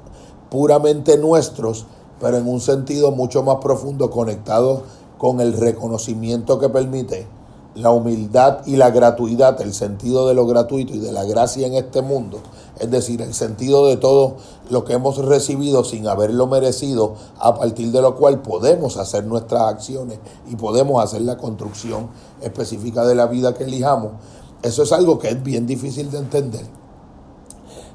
puramente 0.51 1.17
nuestros, 1.17 1.87
pero 2.21 2.37
en 2.37 2.47
un 2.47 2.61
sentido 2.61 3.11
mucho 3.11 3.41
más 3.41 3.55
profundo 3.55 4.11
conectado 4.11 4.83
con 5.17 5.41
el 5.41 5.53
reconocimiento 5.53 6.59
que 6.59 6.69
permite 6.69 7.27
la 7.75 7.91
humildad 7.91 8.65
y 8.65 8.75
la 8.75 8.89
gratuidad, 8.89 9.61
el 9.61 9.73
sentido 9.73 10.27
de 10.27 10.33
lo 10.33 10.45
gratuito 10.45 10.93
y 10.93 10.99
de 10.99 11.11
la 11.11 11.23
gracia 11.23 11.67
en 11.67 11.75
este 11.75 12.01
mundo, 12.01 12.39
es 12.79 12.89
decir, 12.89 13.21
el 13.21 13.33
sentido 13.33 13.87
de 13.87 13.97
todo 13.97 14.37
lo 14.69 14.85
que 14.85 14.93
hemos 14.93 15.17
recibido 15.17 15.83
sin 15.83 16.07
haberlo 16.07 16.47
merecido, 16.47 17.15
a 17.37 17.55
partir 17.55 17.91
de 17.91 18.01
lo 18.01 18.15
cual 18.15 18.41
podemos 18.41 18.97
hacer 18.97 19.25
nuestras 19.25 19.63
acciones 19.63 20.19
y 20.49 20.55
podemos 20.55 21.03
hacer 21.03 21.21
la 21.21 21.37
construcción 21.37 22.09
específica 22.41 23.05
de 23.05 23.15
la 23.15 23.27
vida 23.27 23.53
que 23.53 23.65
elijamos. 23.65 24.13
Eso 24.61 24.83
es 24.83 24.91
algo 24.91 25.19
que 25.19 25.29
es 25.29 25.43
bien 25.43 25.67
difícil 25.67 26.09
de 26.11 26.19
entender. 26.19 26.65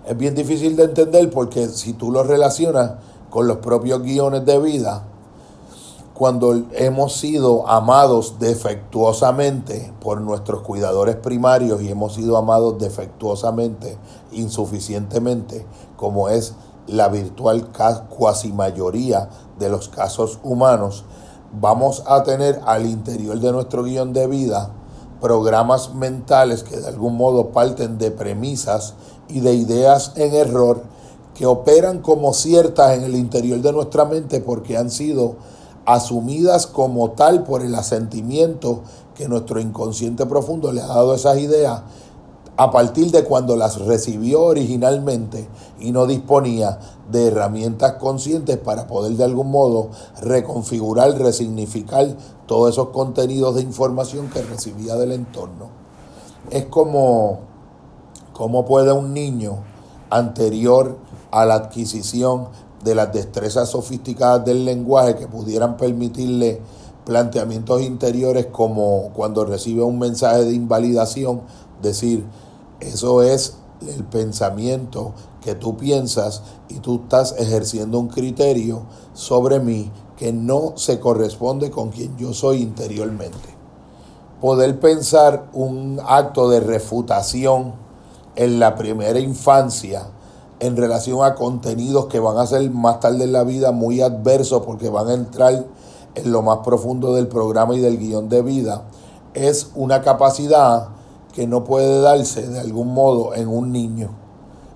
Es 0.06 0.16
bien 0.16 0.34
difícil 0.34 0.76
de 0.76 0.84
entender 0.84 1.30
porque 1.30 1.68
si 1.68 1.94
tú 1.94 2.10
lo 2.10 2.22
relacionas 2.22 2.92
con 3.30 3.46
los 3.48 3.58
propios 3.58 4.02
guiones 4.02 4.44
de 4.44 4.58
vida, 4.58 5.08
cuando 6.14 6.54
hemos 6.72 7.16
sido 7.16 7.68
amados 7.68 8.36
defectuosamente 8.38 9.92
por 10.00 10.20
nuestros 10.20 10.62
cuidadores 10.62 11.16
primarios 11.16 11.82
y 11.82 11.88
hemos 11.88 12.14
sido 12.14 12.36
amados 12.36 12.78
defectuosamente, 12.78 13.98
insuficientemente, 14.30 15.66
como 15.96 16.28
es 16.28 16.54
la 16.86 17.08
virtual 17.08 17.68
cuasi 18.08 18.52
mayoría 18.52 19.28
de 19.58 19.68
los 19.68 19.88
casos 19.88 20.38
humanos, 20.44 21.04
vamos 21.60 22.04
a 22.06 22.22
tener 22.22 22.60
al 22.64 22.86
interior 22.86 23.40
de 23.40 23.50
nuestro 23.50 23.82
guion 23.82 24.12
de 24.12 24.28
vida 24.28 24.70
programas 25.20 25.94
mentales 25.94 26.62
que 26.62 26.76
de 26.76 26.86
algún 26.86 27.16
modo 27.16 27.48
parten 27.48 27.98
de 27.98 28.10
premisas 28.12 28.94
y 29.28 29.40
de 29.40 29.54
ideas 29.54 30.12
en 30.16 30.34
error 30.34 30.82
que 31.34 31.46
operan 31.46 32.00
como 32.00 32.34
ciertas 32.34 32.96
en 32.96 33.02
el 33.02 33.16
interior 33.16 33.60
de 33.60 33.72
nuestra 33.72 34.04
mente 34.04 34.40
porque 34.40 34.76
han 34.76 34.90
sido 34.90 35.36
asumidas 35.86 36.66
como 36.66 37.10
tal 37.12 37.44
por 37.44 37.62
el 37.62 37.74
asentimiento 37.74 38.82
que 39.14 39.28
nuestro 39.28 39.60
inconsciente 39.60 40.26
profundo 40.26 40.72
le 40.72 40.80
ha 40.80 40.86
dado 40.86 41.14
esas 41.14 41.38
ideas 41.38 41.82
a 42.56 42.70
partir 42.70 43.10
de 43.10 43.24
cuando 43.24 43.56
las 43.56 43.80
recibió 43.80 44.42
originalmente 44.42 45.48
y 45.80 45.90
no 45.90 46.06
disponía 46.06 46.78
de 47.10 47.28
herramientas 47.28 47.94
conscientes 47.94 48.58
para 48.58 48.86
poder 48.86 49.16
de 49.16 49.24
algún 49.24 49.50
modo 49.50 49.90
reconfigurar, 50.22 51.18
resignificar 51.18 52.16
todos 52.46 52.72
esos 52.72 52.90
contenidos 52.90 53.56
de 53.56 53.62
información 53.62 54.28
que 54.28 54.42
recibía 54.42 54.94
del 54.94 55.12
entorno. 55.12 55.68
Es 56.50 56.66
como, 56.66 57.40
como 58.32 58.64
puede 58.64 58.92
un 58.92 59.12
niño 59.12 59.58
anterior 60.10 60.98
a 61.32 61.44
la 61.46 61.54
adquisición 61.54 62.48
de 62.84 62.94
las 62.94 63.12
destrezas 63.12 63.70
sofisticadas 63.70 64.44
del 64.44 64.64
lenguaje 64.64 65.16
que 65.16 65.26
pudieran 65.26 65.76
permitirle 65.76 66.60
planteamientos 67.04 67.82
interiores 67.82 68.46
como 68.46 69.10
cuando 69.14 69.44
recibe 69.44 69.82
un 69.82 69.98
mensaje 69.98 70.44
de 70.44 70.52
invalidación, 70.52 71.42
decir, 71.82 72.24
eso 72.80 73.22
es 73.22 73.56
el 73.96 74.04
pensamiento 74.04 75.12
que 75.42 75.54
tú 75.54 75.76
piensas 75.76 76.42
y 76.68 76.78
tú 76.80 77.02
estás 77.02 77.34
ejerciendo 77.38 77.98
un 77.98 78.08
criterio 78.08 78.82
sobre 79.12 79.60
mí 79.60 79.90
que 80.16 80.32
no 80.32 80.74
se 80.76 81.00
corresponde 81.00 81.70
con 81.70 81.90
quien 81.90 82.16
yo 82.16 82.32
soy 82.32 82.62
interiormente. 82.62 83.54
Poder 84.40 84.78
pensar 84.78 85.48
un 85.52 86.00
acto 86.06 86.50
de 86.50 86.60
refutación 86.60 87.74
en 88.36 88.58
la 88.58 88.74
primera 88.74 89.18
infancia 89.18 90.08
en 90.64 90.76
relación 90.78 91.22
a 91.22 91.34
contenidos 91.34 92.06
que 92.06 92.18
van 92.18 92.38
a 92.38 92.46
ser 92.46 92.70
más 92.70 92.98
tarde 92.98 93.24
en 93.24 93.32
la 93.32 93.44
vida 93.44 93.70
muy 93.70 94.00
adversos 94.00 94.62
porque 94.64 94.88
van 94.88 95.08
a 95.08 95.12
entrar 95.12 95.66
en 96.14 96.32
lo 96.32 96.40
más 96.40 96.60
profundo 96.64 97.14
del 97.14 97.28
programa 97.28 97.74
y 97.74 97.80
del 97.80 97.98
guion 97.98 98.30
de 98.30 98.40
vida, 98.40 98.84
es 99.34 99.72
una 99.74 100.00
capacidad 100.00 100.88
que 101.34 101.46
no 101.46 101.64
puede 101.64 102.00
darse 102.00 102.48
de 102.48 102.60
algún 102.60 102.94
modo 102.94 103.34
en 103.34 103.48
un 103.48 103.72
niño, 103.72 104.10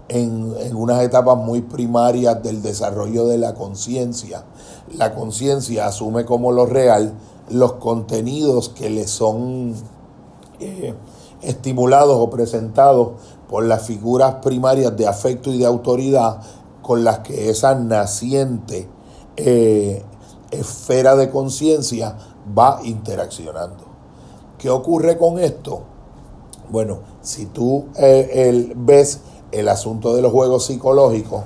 en, 0.09 0.53
en 0.61 0.77
unas 0.77 1.03
etapas 1.03 1.39
muy 1.39 1.63
primarias 1.63 2.43
del 2.43 2.61
desarrollo 2.61 3.27
de 3.27 3.39
la 3.39 3.55
conciencia. 3.55 4.45
La 4.95 5.15
conciencia 5.15 5.87
asume 5.87 6.27
como 6.27 6.53
lo 6.53 6.67
real 6.67 7.15
los 7.49 7.75
contenidos 7.75 8.69
que 8.69 8.91
le 8.91 9.07
son 9.07 9.75
eh, 10.61 10.95
estimulados 11.41 12.17
o 12.19 12.29
presentados 12.29 13.13
por 13.49 13.65
las 13.65 13.87
figuras 13.87 14.37
primarias 14.37 14.97
de 14.97 15.07
afecto 15.07 15.53
y 15.53 15.59
de 15.59 15.67
autoridad 15.67 16.41
con 16.83 17.03
las 17.05 17.21
que 17.21 17.51
esa 17.51 17.75
naciente 17.75 18.89
eh, 19.37 20.03
esfera 20.51 21.17
de 21.17 21.31
conciencia 21.31 22.17
va 22.57 22.81
interaccionando. 22.85 23.85
¿Qué 24.59 24.71
ocurre 24.71 25.17
con 25.17 25.39
esto? 25.39 25.83
Bueno, 26.71 26.99
si 27.23 27.47
tú 27.47 27.87
eh, 27.97 28.73
ves 28.77 29.21
el 29.53 29.69
asunto 29.69 30.15
de 30.15 30.23
los 30.23 30.33
juegos 30.33 30.67
psicológicos 30.67 31.43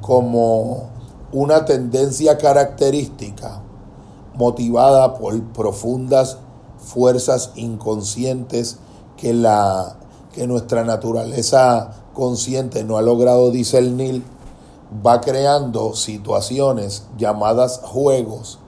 como 0.00 0.90
una 1.32 1.64
tendencia 1.64 2.38
característica 2.38 3.62
motivada 4.34 5.14
por 5.14 5.40
profundas 5.52 6.38
fuerzas 6.78 7.52
inconscientes 7.56 8.78
que 9.16 9.34
la 9.34 9.99
que 10.32 10.46
nuestra 10.46 10.84
naturaleza 10.84 11.90
consciente 12.14 12.84
no 12.84 12.96
ha 12.96 13.02
logrado 13.02 13.50
discernir, 13.50 14.22
va 15.04 15.20
creando 15.20 15.94
situaciones 15.94 17.06
llamadas 17.16 17.80
juegos 17.84 18.58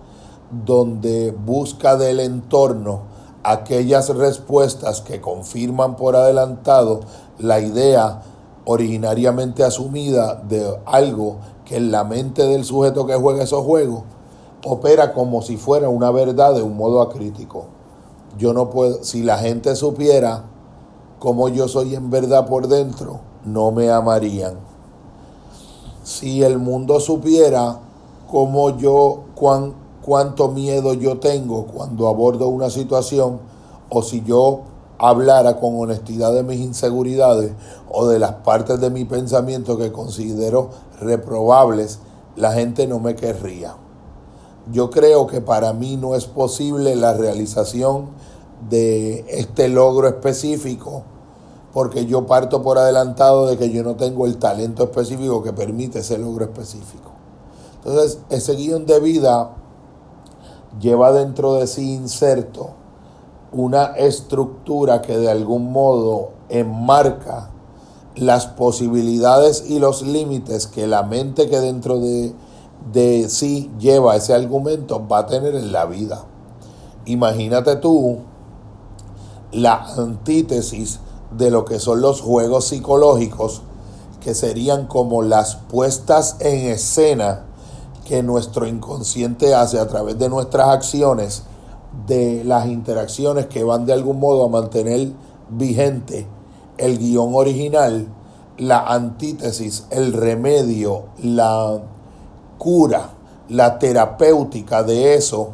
donde 0.64 1.33
busca 1.33 1.96
del 1.96 2.20
entorno 2.20 3.03
aquellas 3.42 4.09
respuestas 4.11 5.01
que 5.01 5.20
confirman 5.20 5.96
por 5.96 6.14
adelantado 6.14 7.01
la 7.38 7.61
idea 7.61 8.22
originariamente 8.64 9.64
asumida 9.64 10.37
de 10.37 10.79
algo 10.87 11.38
que 11.64 11.77
en 11.77 11.90
la 11.90 12.05
mente 12.05 12.46
del 12.46 12.64
sujeto 12.64 13.07
que 13.07 13.16
juega 13.16 13.42
esos 13.42 13.64
juegos 13.64 14.03
opera 14.64 15.12
como 15.12 15.42
si 15.42 15.57
fuera 15.57 15.88
una 15.88 16.11
verdad 16.12 16.55
de 16.55 16.62
un 16.62 16.77
modo 16.77 17.03
acrítico. 17.03 17.66
Yo 18.38 18.53
no 18.53 18.70
puedo, 18.70 19.03
si 19.03 19.22
la 19.22 19.38
gente 19.38 19.75
supiera 19.75 20.44
como 21.22 21.48
yo 21.48 21.68
soy 21.68 21.94
en 21.94 22.11
verdad 22.11 22.48
por 22.48 22.66
dentro, 22.66 23.20
no 23.44 23.70
me 23.70 23.92
amarían. 23.92 24.54
Si 26.02 26.42
el 26.42 26.58
mundo 26.58 26.98
supiera 26.98 27.78
cómo 28.28 28.76
yo, 28.76 29.20
cuán, 29.37 29.72
cuánto 30.04 30.48
miedo 30.48 30.94
yo 30.94 31.20
tengo 31.20 31.66
cuando 31.66 32.08
abordo 32.08 32.48
una 32.48 32.70
situación, 32.70 33.38
o 33.88 34.02
si 34.02 34.24
yo 34.24 34.62
hablara 34.98 35.61
con 35.61 35.78
honestidad 35.78 36.32
de 36.32 36.42
mis 36.42 36.58
inseguridades 36.58 37.52
o 37.88 38.08
de 38.08 38.18
las 38.18 38.32
partes 38.32 38.80
de 38.80 38.90
mi 38.90 39.04
pensamiento 39.04 39.78
que 39.78 39.92
considero 39.92 40.70
reprobables, 40.98 42.00
la 42.35 42.50
gente 42.50 42.88
no 42.88 42.98
me 42.98 43.14
querría. 43.14 43.76
Yo 44.72 44.90
creo 44.90 45.28
que 45.28 45.40
para 45.40 45.72
mí 45.72 45.96
no 45.96 46.16
es 46.16 46.24
posible 46.24 46.96
la 46.96 47.14
realización 47.14 48.08
de 48.68 49.25
este 49.29 49.68
logro 49.68 50.09
específico 50.09 51.05
porque 51.72 52.05
yo 52.07 52.27
parto 52.27 52.62
por 52.62 52.79
adelantado 52.79 53.46
de 53.46 53.57
que 53.57 53.70
yo 53.70 53.83
no 53.83 53.96
tengo 53.96 54.27
el 54.27 54.37
talento 54.37 54.85
específico 54.85 55.42
que 55.42 55.53
permite 55.53 56.01
ese 56.01 56.18
logro 56.18 56.44
específico. 56.44 57.11
Entonces, 57.77 58.18
ese 58.31 58.55
guion 58.55 58.87
de 58.87 59.01
vida 59.01 59.53
lleva 60.81 61.12
dentro 61.12 61.55
de 61.55 61.66
sí 61.66 61.94
inserto 61.94 62.70
una 63.53 63.87
estructura 63.96 65.03
que 65.03 65.16
de 65.16 65.31
algún 65.31 65.72
modo 65.72 66.31
enmarca 66.48 67.51
las 68.14 68.46
posibilidades 68.46 69.64
y 69.68 69.79
los 69.79 70.03
límites 70.03 70.66
que 70.66 70.87
la 70.87 71.03
mente 71.03 71.48
que 71.48 71.61
dentro 71.61 71.98
de, 71.98 72.35
de 72.92 73.29
sí 73.29 73.70
lleva 73.79 74.16
ese 74.16 74.35
argumento 74.35 75.07
va 75.07 75.20
a 75.20 75.27
tener 75.27 75.55
en 75.55 75.72
la 75.72 75.87
vida. 75.87 76.25
Imagínate 77.05 77.77
tú 77.77 78.20
la 79.52 79.84
antítesis 79.96 81.00
de 81.36 81.50
lo 81.50 81.64
que 81.64 81.78
son 81.78 82.00
los 82.00 82.20
juegos 82.20 82.68
psicológicos, 82.68 83.62
que 84.20 84.34
serían 84.34 84.86
como 84.86 85.22
las 85.22 85.56
puestas 85.56 86.36
en 86.40 86.70
escena 86.70 87.44
que 88.06 88.22
nuestro 88.22 88.66
inconsciente 88.66 89.54
hace 89.54 89.78
a 89.78 89.86
través 89.86 90.18
de 90.18 90.28
nuestras 90.28 90.68
acciones, 90.68 91.42
de 92.06 92.42
las 92.44 92.66
interacciones 92.66 93.46
que 93.46 93.64
van 93.64 93.84
de 93.86 93.92
algún 93.92 94.18
modo 94.18 94.44
a 94.44 94.48
mantener 94.48 95.12
vigente 95.50 96.26
el 96.78 96.98
guion 96.98 97.34
original, 97.34 98.08
la 98.58 98.80
antítesis, 98.86 99.86
el 99.90 100.12
remedio, 100.12 101.04
la 101.22 101.80
cura, 102.58 103.10
la 103.48 103.78
terapéutica 103.78 104.82
de 104.82 105.14
eso, 105.14 105.50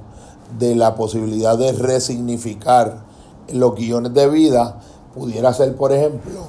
de 0.58 0.74
la 0.74 0.94
posibilidad 0.94 1.58
de 1.58 1.72
resignificar 1.72 3.07
los 3.52 3.74
guiones 3.74 4.14
de 4.14 4.28
vida, 4.28 4.80
pudiera 5.14 5.52
ser, 5.52 5.76
por 5.76 5.92
ejemplo, 5.92 6.46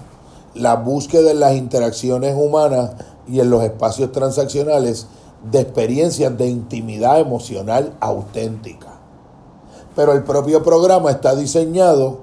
la 0.55 0.75
búsqueda 0.75 1.31
en 1.31 1.39
las 1.39 1.55
interacciones 1.55 2.35
humanas 2.37 2.91
y 3.27 3.39
en 3.39 3.49
los 3.49 3.63
espacios 3.63 4.11
transaccionales 4.11 5.07
de 5.51 5.61
experiencias 5.61 6.37
de 6.37 6.47
intimidad 6.47 7.19
emocional 7.19 7.93
auténtica. 7.99 8.87
Pero 9.95 10.13
el 10.13 10.23
propio 10.23 10.63
programa 10.63 11.11
está 11.11 11.35
diseñado 11.35 12.19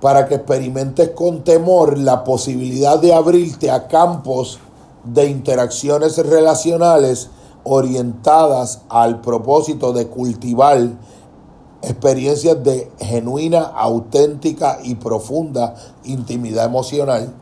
para 0.00 0.26
que 0.26 0.36
experimentes 0.36 1.10
con 1.10 1.42
temor 1.42 1.98
la 1.98 2.24
posibilidad 2.24 2.98
de 2.98 3.14
abrirte 3.14 3.70
a 3.70 3.88
campos 3.88 4.58
de 5.04 5.26
interacciones 5.26 6.18
relacionales 6.18 7.30
orientadas 7.64 8.82
al 8.88 9.20
propósito 9.20 9.92
de 9.92 10.06
cultivar 10.06 10.78
experiencias 11.82 12.62
de 12.62 12.90
genuina, 12.98 13.62
auténtica 13.62 14.78
y 14.82 14.96
profunda 14.96 15.74
intimidad 16.04 16.66
emocional, 16.66 17.34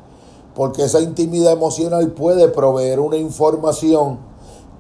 porque 0.55 0.85
esa 0.85 1.01
intimidad 1.01 1.53
emocional 1.53 2.12
puede 2.12 2.49
proveer 2.49 3.01
una 3.01 3.16
información 3.16 4.18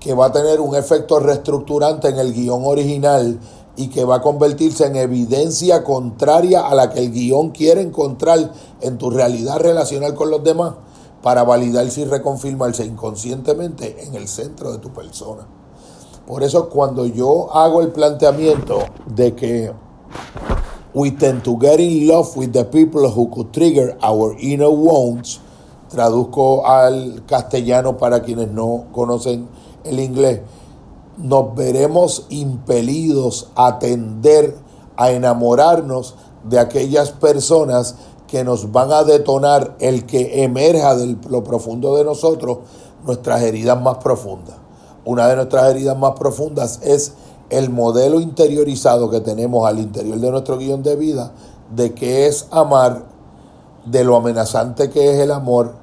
que 0.00 0.14
va 0.14 0.26
a 0.26 0.32
tener 0.32 0.60
un 0.60 0.74
efecto 0.76 1.18
reestructurante 1.18 2.08
en 2.08 2.18
el 2.18 2.32
guion 2.32 2.62
original 2.64 3.40
y 3.76 3.88
que 3.88 4.04
va 4.04 4.16
a 4.16 4.22
convertirse 4.22 4.86
en 4.86 4.96
evidencia 4.96 5.84
contraria 5.84 6.66
a 6.66 6.74
la 6.74 6.90
que 6.90 7.00
el 7.00 7.12
guion 7.12 7.50
quiere 7.50 7.82
encontrar 7.82 8.52
en 8.80 8.98
tu 8.98 9.10
realidad 9.10 9.58
relacional 9.58 10.14
con 10.14 10.30
los 10.30 10.42
demás 10.42 10.74
para 11.22 11.44
validarse 11.44 12.02
y 12.02 12.04
reconfirmarse 12.04 12.84
inconscientemente 12.84 14.04
en 14.04 14.14
el 14.14 14.28
centro 14.28 14.72
de 14.72 14.78
tu 14.78 14.90
persona. 14.92 15.46
Por 16.26 16.42
eso 16.42 16.68
cuando 16.68 17.06
yo 17.06 17.54
hago 17.56 17.80
el 17.82 17.92
planteamiento 17.92 18.78
de 19.06 19.34
que 19.36 19.72
we 20.92 21.12
tend 21.12 21.44
to 21.44 21.56
get 21.56 21.78
in 21.78 22.08
love 22.08 22.36
with 22.36 22.52
the 22.52 22.64
people 22.64 23.08
who 23.08 23.30
could 23.30 23.52
trigger 23.52 23.96
our 24.02 24.34
inner 24.40 24.68
wounds, 24.68 25.40
traduzco 25.88 26.66
al 26.66 27.22
castellano 27.26 27.96
para 27.96 28.22
quienes 28.22 28.50
no 28.50 28.86
conocen 28.92 29.46
el 29.84 30.00
inglés, 30.00 30.40
nos 31.16 31.54
veremos 31.54 32.26
impelidos 32.28 33.50
a 33.54 33.78
tender 33.78 34.56
a 34.96 35.12
enamorarnos 35.12 36.16
de 36.42 36.58
aquellas 36.58 37.12
personas 37.12 37.94
que 38.26 38.42
nos 38.42 38.72
van 38.72 38.90
a 38.90 39.04
detonar 39.04 39.76
el 39.78 40.06
que 40.06 40.42
emerja 40.42 40.96
de 40.96 41.16
lo 41.28 41.44
profundo 41.44 41.94
de 41.96 42.04
nosotros 42.04 42.58
nuestras 43.04 43.42
heridas 43.42 43.80
más 43.80 43.98
profundas. 43.98 44.65
Una 45.06 45.28
de 45.28 45.36
nuestras 45.36 45.70
heridas 45.70 45.96
más 45.96 46.14
profundas 46.18 46.80
es 46.82 47.12
el 47.48 47.70
modelo 47.70 48.18
interiorizado 48.18 49.08
que 49.08 49.20
tenemos 49.20 49.64
al 49.64 49.78
interior 49.78 50.18
de 50.18 50.30
nuestro 50.32 50.58
guion 50.58 50.82
de 50.82 50.96
vida 50.96 51.32
de 51.74 51.94
qué 51.94 52.26
es 52.26 52.48
amar, 52.50 53.04
de 53.84 54.02
lo 54.02 54.16
amenazante 54.16 54.90
que 54.90 55.12
es 55.12 55.20
el 55.20 55.30
amor, 55.30 55.74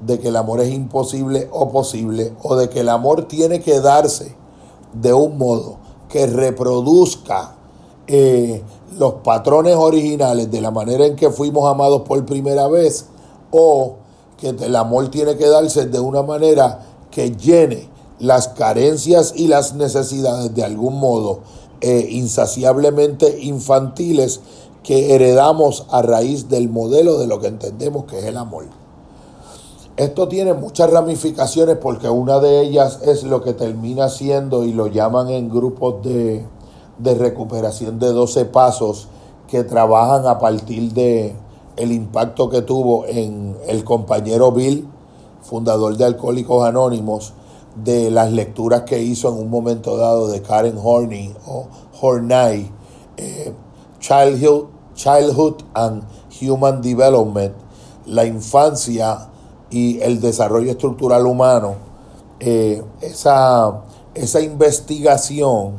de 0.00 0.18
que 0.20 0.28
el 0.28 0.36
amor 0.36 0.60
es 0.60 0.72
imposible 0.72 1.48
o 1.50 1.70
posible, 1.70 2.34
o 2.42 2.54
de 2.54 2.68
que 2.68 2.80
el 2.80 2.90
amor 2.90 3.26
tiene 3.28 3.60
que 3.60 3.80
darse 3.80 4.36
de 4.92 5.14
un 5.14 5.38
modo 5.38 5.78
que 6.10 6.26
reproduzca 6.26 7.54
eh, 8.06 8.62
los 8.98 9.14
patrones 9.14 9.74
originales 9.74 10.50
de 10.50 10.60
la 10.60 10.70
manera 10.70 11.06
en 11.06 11.16
que 11.16 11.30
fuimos 11.30 11.66
amados 11.66 12.02
por 12.02 12.24
primera 12.26 12.68
vez, 12.68 13.06
o 13.50 13.96
que 14.36 14.50
el 14.50 14.76
amor 14.76 15.10
tiene 15.10 15.34
que 15.36 15.48
darse 15.48 15.86
de 15.86 15.98
una 15.98 16.22
manera 16.22 16.80
que 17.10 17.30
llene 17.30 17.95
las 18.18 18.48
carencias 18.48 19.32
y 19.36 19.48
las 19.48 19.74
necesidades 19.74 20.54
de 20.54 20.64
algún 20.64 20.98
modo 20.98 21.40
eh, 21.80 22.08
insaciablemente 22.10 23.38
infantiles 23.42 24.40
que 24.82 25.14
heredamos 25.14 25.86
a 25.90 26.00
raíz 26.00 26.48
del 26.48 26.68
modelo 26.68 27.18
de 27.18 27.26
lo 27.26 27.40
que 27.40 27.48
entendemos 27.48 28.04
que 28.04 28.18
es 28.20 28.24
el 28.24 28.36
amor. 28.36 28.64
Esto 29.96 30.28
tiene 30.28 30.54
muchas 30.54 30.90
ramificaciones 30.90 31.76
porque 31.76 32.08
una 32.08 32.38
de 32.38 32.60
ellas 32.60 33.00
es 33.02 33.24
lo 33.24 33.42
que 33.42 33.52
termina 33.52 34.08
siendo 34.08 34.64
y 34.64 34.72
lo 34.72 34.86
llaman 34.86 35.30
en 35.30 35.48
grupos 35.48 36.02
de, 36.02 36.44
de 36.98 37.14
recuperación 37.14 37.98
de 37.98 38.08
12 38.08 38.44
pasos 38.46 39.08
que 39.48 39.64
trabajan 39.64 40.26
a 40.26 40.38
partir 40.38 40.92
de 40.92 41.34
el 41.76 41.92
impacto 41.92 42.48
que 42.48 42.62
tuvo 42.62 43.06
en 43.06 43.56
el 43.66 43.84
compañero 43.84 44.52
Bill, 44.52 44.88
fundador 45.42 45.96
de 45.96 46.04
Alcohólicos 46.04 46.64
Anónimos, 46.64 47.32
de 47.84 48.10
las 48.10 48.32
lecturas 48.32 48.82
que 48.82 49.02
hizo 49.02 49.28
en 49.28 49.38
un 49.38 49.50
momento 49.50 49.96
dado 49.96 50.28
de 50.28 50.40
Karen 50.40 50.78
Horney 50.82 51.34
o 51.46 51.66
Horney, 52.00 52.70
eh, 53.16 53.52
Childhood, 54.00 54.66
Childhood 54.94 55.62
and 55.74 56.02
Human 56.40 56.80
Development, 56.80 57.54
la 58.06 58.24
infancia 58.24 59.28
y 59.70 60.00
el 60.00 60.20
desarrollo 60.20 60.70
estructural 60.70 61.26
humano, 61.26 61.74
eh, 62.40 62.82
esa, 63.00 63.82
esa, 64.14 64.40
investigación 64.40 65.74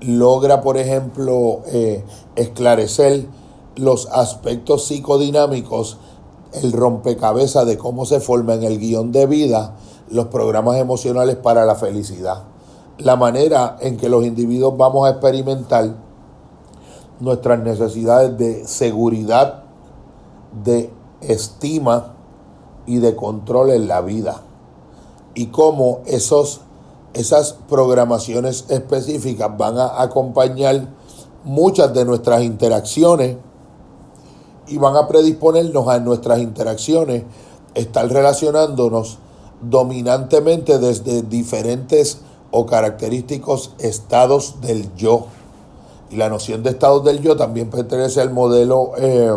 logra, 0.00 0.60
por 0.60 0.76
ejemplo, 0.76 1.60
eh, 1.66 2.04
esclarecer 2.36 3.26
los 3.76 4.06
aspectos 4.10 4.86
psicodinámicos, 4.86 5.98
el 6.52 6.72
rompecabezas 6.72 7.66
de 7.66 7.78
cómo 7.78 8.04
se 8.04 8.20
forma 8.20 8.54
en 8.54 8.64
el 8.64 8.78
guion 8.78 9.12
de 9.12 9.26
vida 9.26 9.74
los 10.12 10.26
programas 10.26 10.76
emocionales 10.76 11.36
para 11.36 11.64
la 11.64 11.74
felicidad. 11.74 12.44
La 12.98 13.16
manera 13.16 13.76
en 13.80 13.96
que 13.96 14.08
los 14.08 14.24
individuos 14.24 14.76
vamos 14.76 15.06
a 15.06 15.12
experimentar 15.12 15.94
nuestras 17.18 17.60
necesidades 17.60 18.36
de 18.36 18.66
seguridad, 18.66 19.64
de 20.64 20.90
estima 21.20 22.14
y 22.86 22.98
de 22.98 23.16
control 23.16 23.70
en 23.70 23.88
la 23.88 24.02
vida. 24.02 24.42
Y 25.34 25.46
cómo 25.46 26.00
esos, 26.04 26.60
esas 27.14 27.54
programaciones 27.68 28.66
específicas 28.68 29.56
van 29.56 29.78
a 29.78 30.02
acompañar 30.02 30.88
muchas 31.44 31.94
de 31.94 32.04
nuestras 32.04 32.42
interacciones 32.42 33.36
y 34.66 34.76
van 34.76 34.96
a 34.96 35.08
predisponernos 35.08 35.88
a 35.88 35.98
nuestras 36.00 36.40
interacciones 36.40 37.24
estar 37.74 38.06
relacionándonos 38.08 39.18
dominantemente 39.62 40.78
desde 40.78 41.22
diferentes 41.22 42.18
o 42.50 42.66
característicos 42.66 43.72
estados 43.78 44.60
del 44.60 44.94
yo. 44.94 45.26
Y 46.10 46.16
la 46.16 46.28
noción 46.28 46.62
de 46.62 46.70
estados 46.70 47.04
del 47.04 47.20
yo 47.20 47.36
también 47.36 47.70
pertenece 47.70 48.20
al 48.20 48.30
modelo 48.30 48.92
eh, 48.98 49.36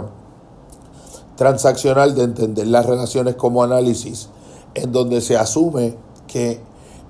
transaccional 1.37 2.15
de 2.15 2.23
entender 2.23 2.67
las 2.67 2.85
relaciones 2.85 3.35
como 3.35 3.63
análisis, 3.63 4.29
en 4.73 4.91
donde 4.91 5.21
se 5.21 5.37
asume 5.37 5.95
que 6.27 6.59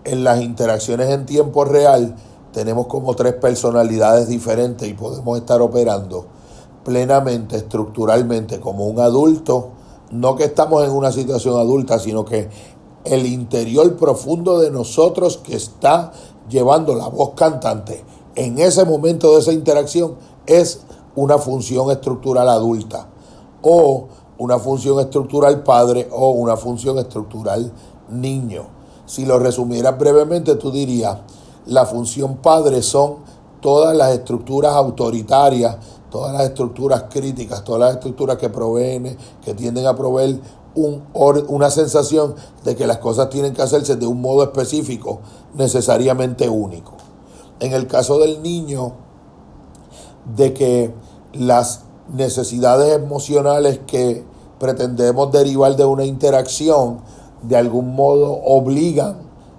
en 0.04 0.24
las 0.24 0.42
interacciones 0.42 1.10
en 1.10 1.26
tiempo 1.26 1.66
real 1.66 2.16
tenemos 2.54 2.88
como 2.88 3.16
tres 3.16 3.34
personalidades 3.34 4.28
diferentes 4.28 4.88
y 4.88 4.94
podemos 4.94 5.38
estar 5.38 5.62
operando 5.62 6.26
plenamente, 6.84 7.58
estructuralmente, 7.58 8.60
como 8.60 8.86
un 8.86 9.00
adulto, 9.00 9.70
no 10.12 10.36
que 10.36 10.46
estamos 10.46 10.84
en 10.84 10.92
una 10.92 11.12
situación 11.12 11.60
adulta, 11.60 11.98
sino 11.98 12.24
que 12.24 12.48
el 13.06 13.26
interior 13.26 13.96
profundo 13.96 14.60
de 14.60 14.72
nosotros 14.72 15.38
que 15.38 15.56
está 15.56 16.12
llevando 16.50 16.96
la 16.96 17.08
voz 17.08 17.32
cantante 17.36 18.04
en 18.36 18.60
ese 18.60 18.86
momento 18.86 19.34
de 19.34 19.40
esa 19.40 19.54
interacción 19.54 20.16
es 20.46 20.82
una 21.16 21.38
función 21.38 21.90
estructural 21.90 22.50
adulta 22.50 23.08
o 23.62 24.08
una 24.38 24.60
función 24.60 25.00
estructural 25.00 25.64
padre 25.64 26.10
o 26.12 26.32
una 26.32 26.58
función 26.58 26.98
estructural 27.00 27.72
niño. 28.10 28.68
Si 29.06 29.26
lo 29.26 29.40
resumieras 29.40 29.98
brevemente, 29.98 30.56
tú 30.56 30.72
dirías, 30.72 31.18
la 31.68 31.86
función 31.86 32.38
padre 32.38 32.82
son 32.82 33.18
todas 33.62 33.96
las 33.96 34.12
estructuras 34.12 34.74
autoritarias, 34.74 35.78
todas 36.12 36.34
las 36.34 36.44
estructuras 36.44 37.06
críticas, 37.10 37.64
todas 37.64 37.80
las 37.80 37.94
estructuras 37.94 38.38
que 38.38 38.50
proveen, 38.50 39.18
que 39.44 39.54
tienden 39.54 39.88
a 39.88 39.96
proveer 39.96 40.40
un 40.76 41.04
una 41.48 41.70
sensación 41.70 42.36
de 42.64 42.76
que 42.76 42.86
las 42.86 42.98
cosas 42.98 43.30
tienen 43.30 43.54
que 43.54 43.62
hacerse 43.62 43.96
de 43.96 44.08
un 44.08 44.22
modo 44.22 44.44
específico, 44.44 45.22
necesariamente 45.54 46.50
único. 46.50 46.94
En 47.60 47.74
el 47.74 47.88
caso 47.88 48.20
del 48.20 48.42
niño, 48.42 48.94
de 50.36 50.54
que 50.54 50.94
las 51.34 51.82
necesidades 52.14 52.96
emocionales 52.96 53.80
que 53.88 54.24
pretendemos 54.60 55.32
derivar 55.32 55.76
de 55.76 55.86
una 55.86 56.06
interacción, 56.06 57.00
de 57.42 57.56
algún 57.56 57.96
modo 57.96 58.40
obligan 58.44 59.18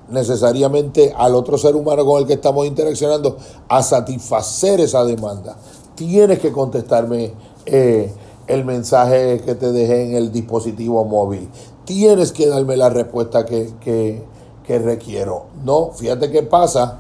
necesariamente 0.09 1.13
al 1.17 1.35
otro 1.35 1.59
ser 1.59 1.75
humano 1.77 2.05
con 2.05 2.21
el 2.21 2.27
que 2.27 2.35
estamos 2.35 2.67
interaccionando 2.67 3.37
a 3.69 3.83
satisfacer 3.83 4.81
esa 4.81 5.05
demanda. 5.05 5.57
Tienes 5.95 6.39
que 6.39 6.53
contestarme 6.53 7.33
eh, 7.65 8.13
el 8.47 8.65
mensaje 8.65 9.41
que 9.45 9.55
te 9.55 9.73
dejé 9.73 10.05
en 10.05 10.15
el 10.17 10.33
dispositivo 10.33 11.05
móvil. 11.05 11.49
Tienes 11.85 12.33
que 12.33 12.49
darme 12.49 12.77
la 12.77 12.89
respuesta 12.89 13.45
que, 13.45 13.73
que, 13.81 14.79
requiero. 14.79 15.47
No, 15.65 15.91
fíjate 15.93 16.31
qué 16.31 16.43
pasa 16.43 16.99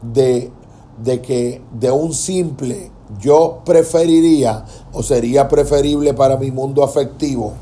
de, 0.00 0.50
de 1.02 1.20
que 1.20 1.60
de 1.78 1.90
un 1.90 2.14
simple 2.14 2.90
yo 3.20 3.60
preferiría 3.64 4.64
o 4.92 5.02
sería 5.02 5.48
preferible 5.48 6.14
para 6.14 6.38
mi 6.38 6.50
mundo 6.50 6.82
afectivo 6.82 7.52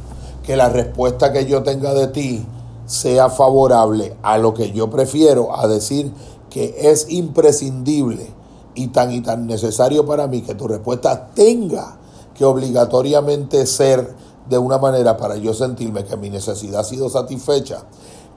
que 0.44 0.56
la 0.56 0.68
respuesta 0.68 1.32
que 1.32 1.46
yo 1.46 1.62
tenga 1.62 1.92
de 1.94 2.06
ti 2.08 2.44
sea 2.86 3.28
favorable 3.28 4.16
a 4.22 4.38
lo 4.38 4.54
que 4.54 4.70
yo 4.72 4.90
prefiero, 4.90 5.56
a 5.56 5.66
decir 5.66 6.12
que 6.48 6.74
es 6.78 7.10
imprescindible 7.10 8.26
y 8.74 8.88
tan 8.88 9.12
y 9.12 9.20
tan 9.20 9.46
necesario 9.46 10.06
para 10.06 10.26
mí 10.26 10.42
que 10.42 10.54
tu 10.54 10.66
respuesta 10.68 11.30
tenga 11.34 11.99
que 12.40 12.46
obligatoriamente 12.46 13.66
ser 13.66 14.14
de 14.48 14.57
una 14.57 14.79
manera 14.79 15.18
para 15.18 15.37
yo 15.37 15.53
sentirme 15.53 16.07
que 16.07 16.16
mi 16.16 16.31
necesidad 16.31 16.81
ha 16.81 16.85
sido 16.85 17.11
satisfecha, 17.11 17.83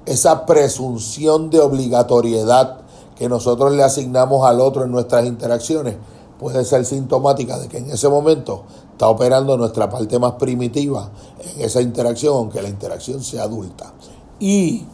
esa 0.05 0.45
presunción 0.45 1.49
de 1.49 1.61
obligatoriedad 1.61 2.81
que 3.15 3.29
nosotros 3.29 3.71
le 3.71 3.81
asignamos 3.81 4.45
al 4.45 4.59
otro 4.59 4.83
en 4.83 4.91
nuestras 4.91 5.25
interacciones 5.25 5.95
puede 6.37 6.65
ser 6.65 6.83
sintomática 6.83 7.57
de 7.57 7.69
que 7.69 7.77
en 7.77 7.91
ese 7.91 8.09
momento 8.09 8.63
está 8.91 9.07
operando 9.07 9.55
nuestra 9.55 9.89
parte 9.89 10.19
más 10.19 10.33
primitiva 10.33 11.09
en 11.55 11.61
esa 11.61 11.79
interacción, 11.79 12.35
aunque 12.35 12.61
la 12.61 12.67
interacción 12.67 13.23
sea 13.23 13.43
adulta. 13.43 13.93
Y 14.37 14.85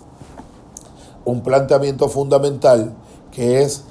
un 1.25 1.41
planteamiento 1.41 2.09
fundamental 2.09 2.93
que 3.31 3.63
es 3.63 3.81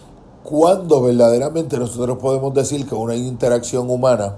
cuando 0.45 1.03
verdaderamente 1.03 1.77
nosotros 1.77 2.19
podemos 2.19 2.55
decir 2.55 2.87
que 2.87 2.95
una 2.95 3.17
interacción 3.17 3.91
humana 3.91 4.37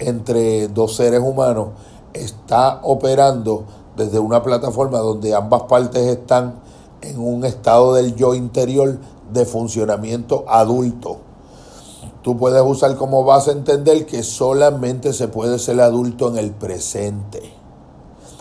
entre 0.00 0.68
dos 0.68 0.96
seres 0.96 1.20
humanos 1.20 1.68
está 2.12 2.80
operando 2.82 3.64
desde 3.96 4.18
una 4.18 4.42
plataforma 4.42 4.98
donde 4.98 5.34
ambas 5.34 5.62
partes 5.62 6.06
están 6.06 6.60
en 7.02 7.20
un 7.20 7.44
estado 7.44 7.94
del 7.94 8.16
yo 8.16 8.34
interior 8.34 8.98
de 9.32 9.44
funcionamiento 9.44 10.44
adulto. 10.48 11.18
Tú 12.22 12.36
puedes 12.36 12.62
usar 12.62 12.96
como 12.96 13.24
base 13.24 13.52
entender 13.52 14.04
que 14.06 14.22
solamente 14.22 15.12
se 15.12 15.28
puede 15.28 15.58
ser 15.58 15.80
adulto 15.80 16.28
en 16.28 16.38
el 16.38 16.50
presente. 16.50 17.54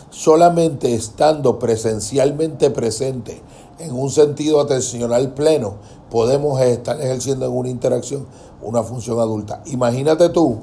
Solamente 0.09 0.95
estando 0.95 1.59
presencialmente 1.59 2.71
presente 2.71 3.41
en 3.77 3.93
un 3.93 4.09
sentido 4.09 4.59
atencional 4.59 5.33
pleno, 5.33 5.75
podemos 6.09 6.59
estar 6.61 6.99
ejerciendo 6.99 7.45
en 7.45 7.53
una 7.53 7.69
interacción 7.69 8.25
una 8.61 8.83
función 8.83 9.19
adulta. 9.19 9.61
Imagínate 9.67 10.29
tú, 10.29 10.57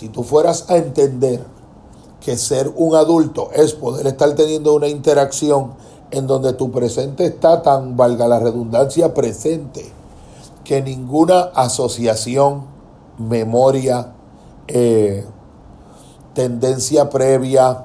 si 0.00 0.08
tú 0.08 0.22
fueras 0.22 0.64
a 0.70 0.78
entender 0.78 1.44
que 2.22 2.38
ser 2.38 2.72
un 2.74 2.94
adulto 2.94 3.50
es 3.52 3.74
poder 3.74 4.06
estar 4.06 4.34
teniendo 4.34 4.74
una 4.74 4.88
interacción 4.88 5.72
en 6.10 6.26
donde 6.26 6.54
tu 6.54 6.70
presente 6.70 7.26
está 7.26 7.60
tan, 7.60 7.98
valga 7.98 8.26
la 8.26 8.38
redundancia, 8.38 9.12
presente, 9.12 9.84
que 10.64 10.80
ninguna 10.80 11.50
asociación, 11.54 12.62
memoria, 13.18 14.14
eh, 14.68 15.26
tendencia 16.32 17.10
previa, 17.10 17.84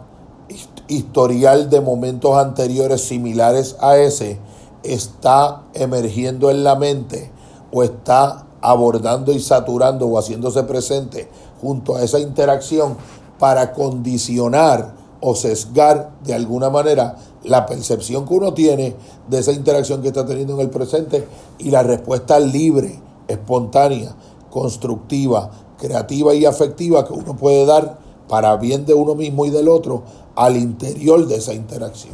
historial 0.88 1.70
de 1.70 1.82
momentos 1.82 2.38
anteriores 2.38 3.02
similares 3.02 3.76
a 3.82 3.98
ese, 3.98 4.40
está 4.84 5.64
emergiendo 5.74 6.50
en 6.50 6.64
la 6.64 6.76
mente 6.76 7.30
o 7.74 7.84
está 7.84 8.46
abordando 8.62 9.34
y 9.34 9.40
saturando 9.42 10.08
o 10.08 10.18
haciéndose 10.18 10.64
presente 10.64 11.28
junto 11.66 11.96
a 11.96 12.04
esa 12.04 12.20
interacción 12.20 12.96
para 13.40 13.74
condicionar 13.74 14.94
o 15.20 15.34
sesgar 15.34 16.12
de 16.24 16.36
alguna 16.36 16.70
manera 16.70 17.16
la 17.44 17.66
percepción 17.66 18.28
que 18.28 18.36
uno 18.36 18.54
tiene 18.54 18.96
de 19.28 19.40
esa 19.40 19.52
interacción 19.52 20.04
que 20.04 20.10
está 20.10 20.28
teniendo 20.28 20.54
en 20.54 20.60
el 20.60 20.70
presente 20.70 21.28
y 21.58 21.72
la 21.72 21.82
respuesta 21.82 22.40
libre, 22.40 23.00
espontánea, 23.28 24.16
constructiva, 24.52 25.50
creativa 25.80 26.36
y 26.36 26.46
afectiva 26.46 27.04
que 27.04 27.14
uno 27.14 27.36
puede 27.36 27.66
dar 27.66 27.98
para 28.30 28.56
bien 28.58 28.86
de 28.86 28.94
uno 28.94 29.16
mismo 29.16 29.48
y 29.48 29.50
del 29.50 29.68
otro 29.68 30.04
al 30.36 30.58
interior 30.58 31.26
de 31.26 31.38
esa 31.38 31.56
interacción. 31.56 32.14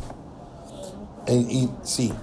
y 1.28 1.70
sí, 1.84 2.14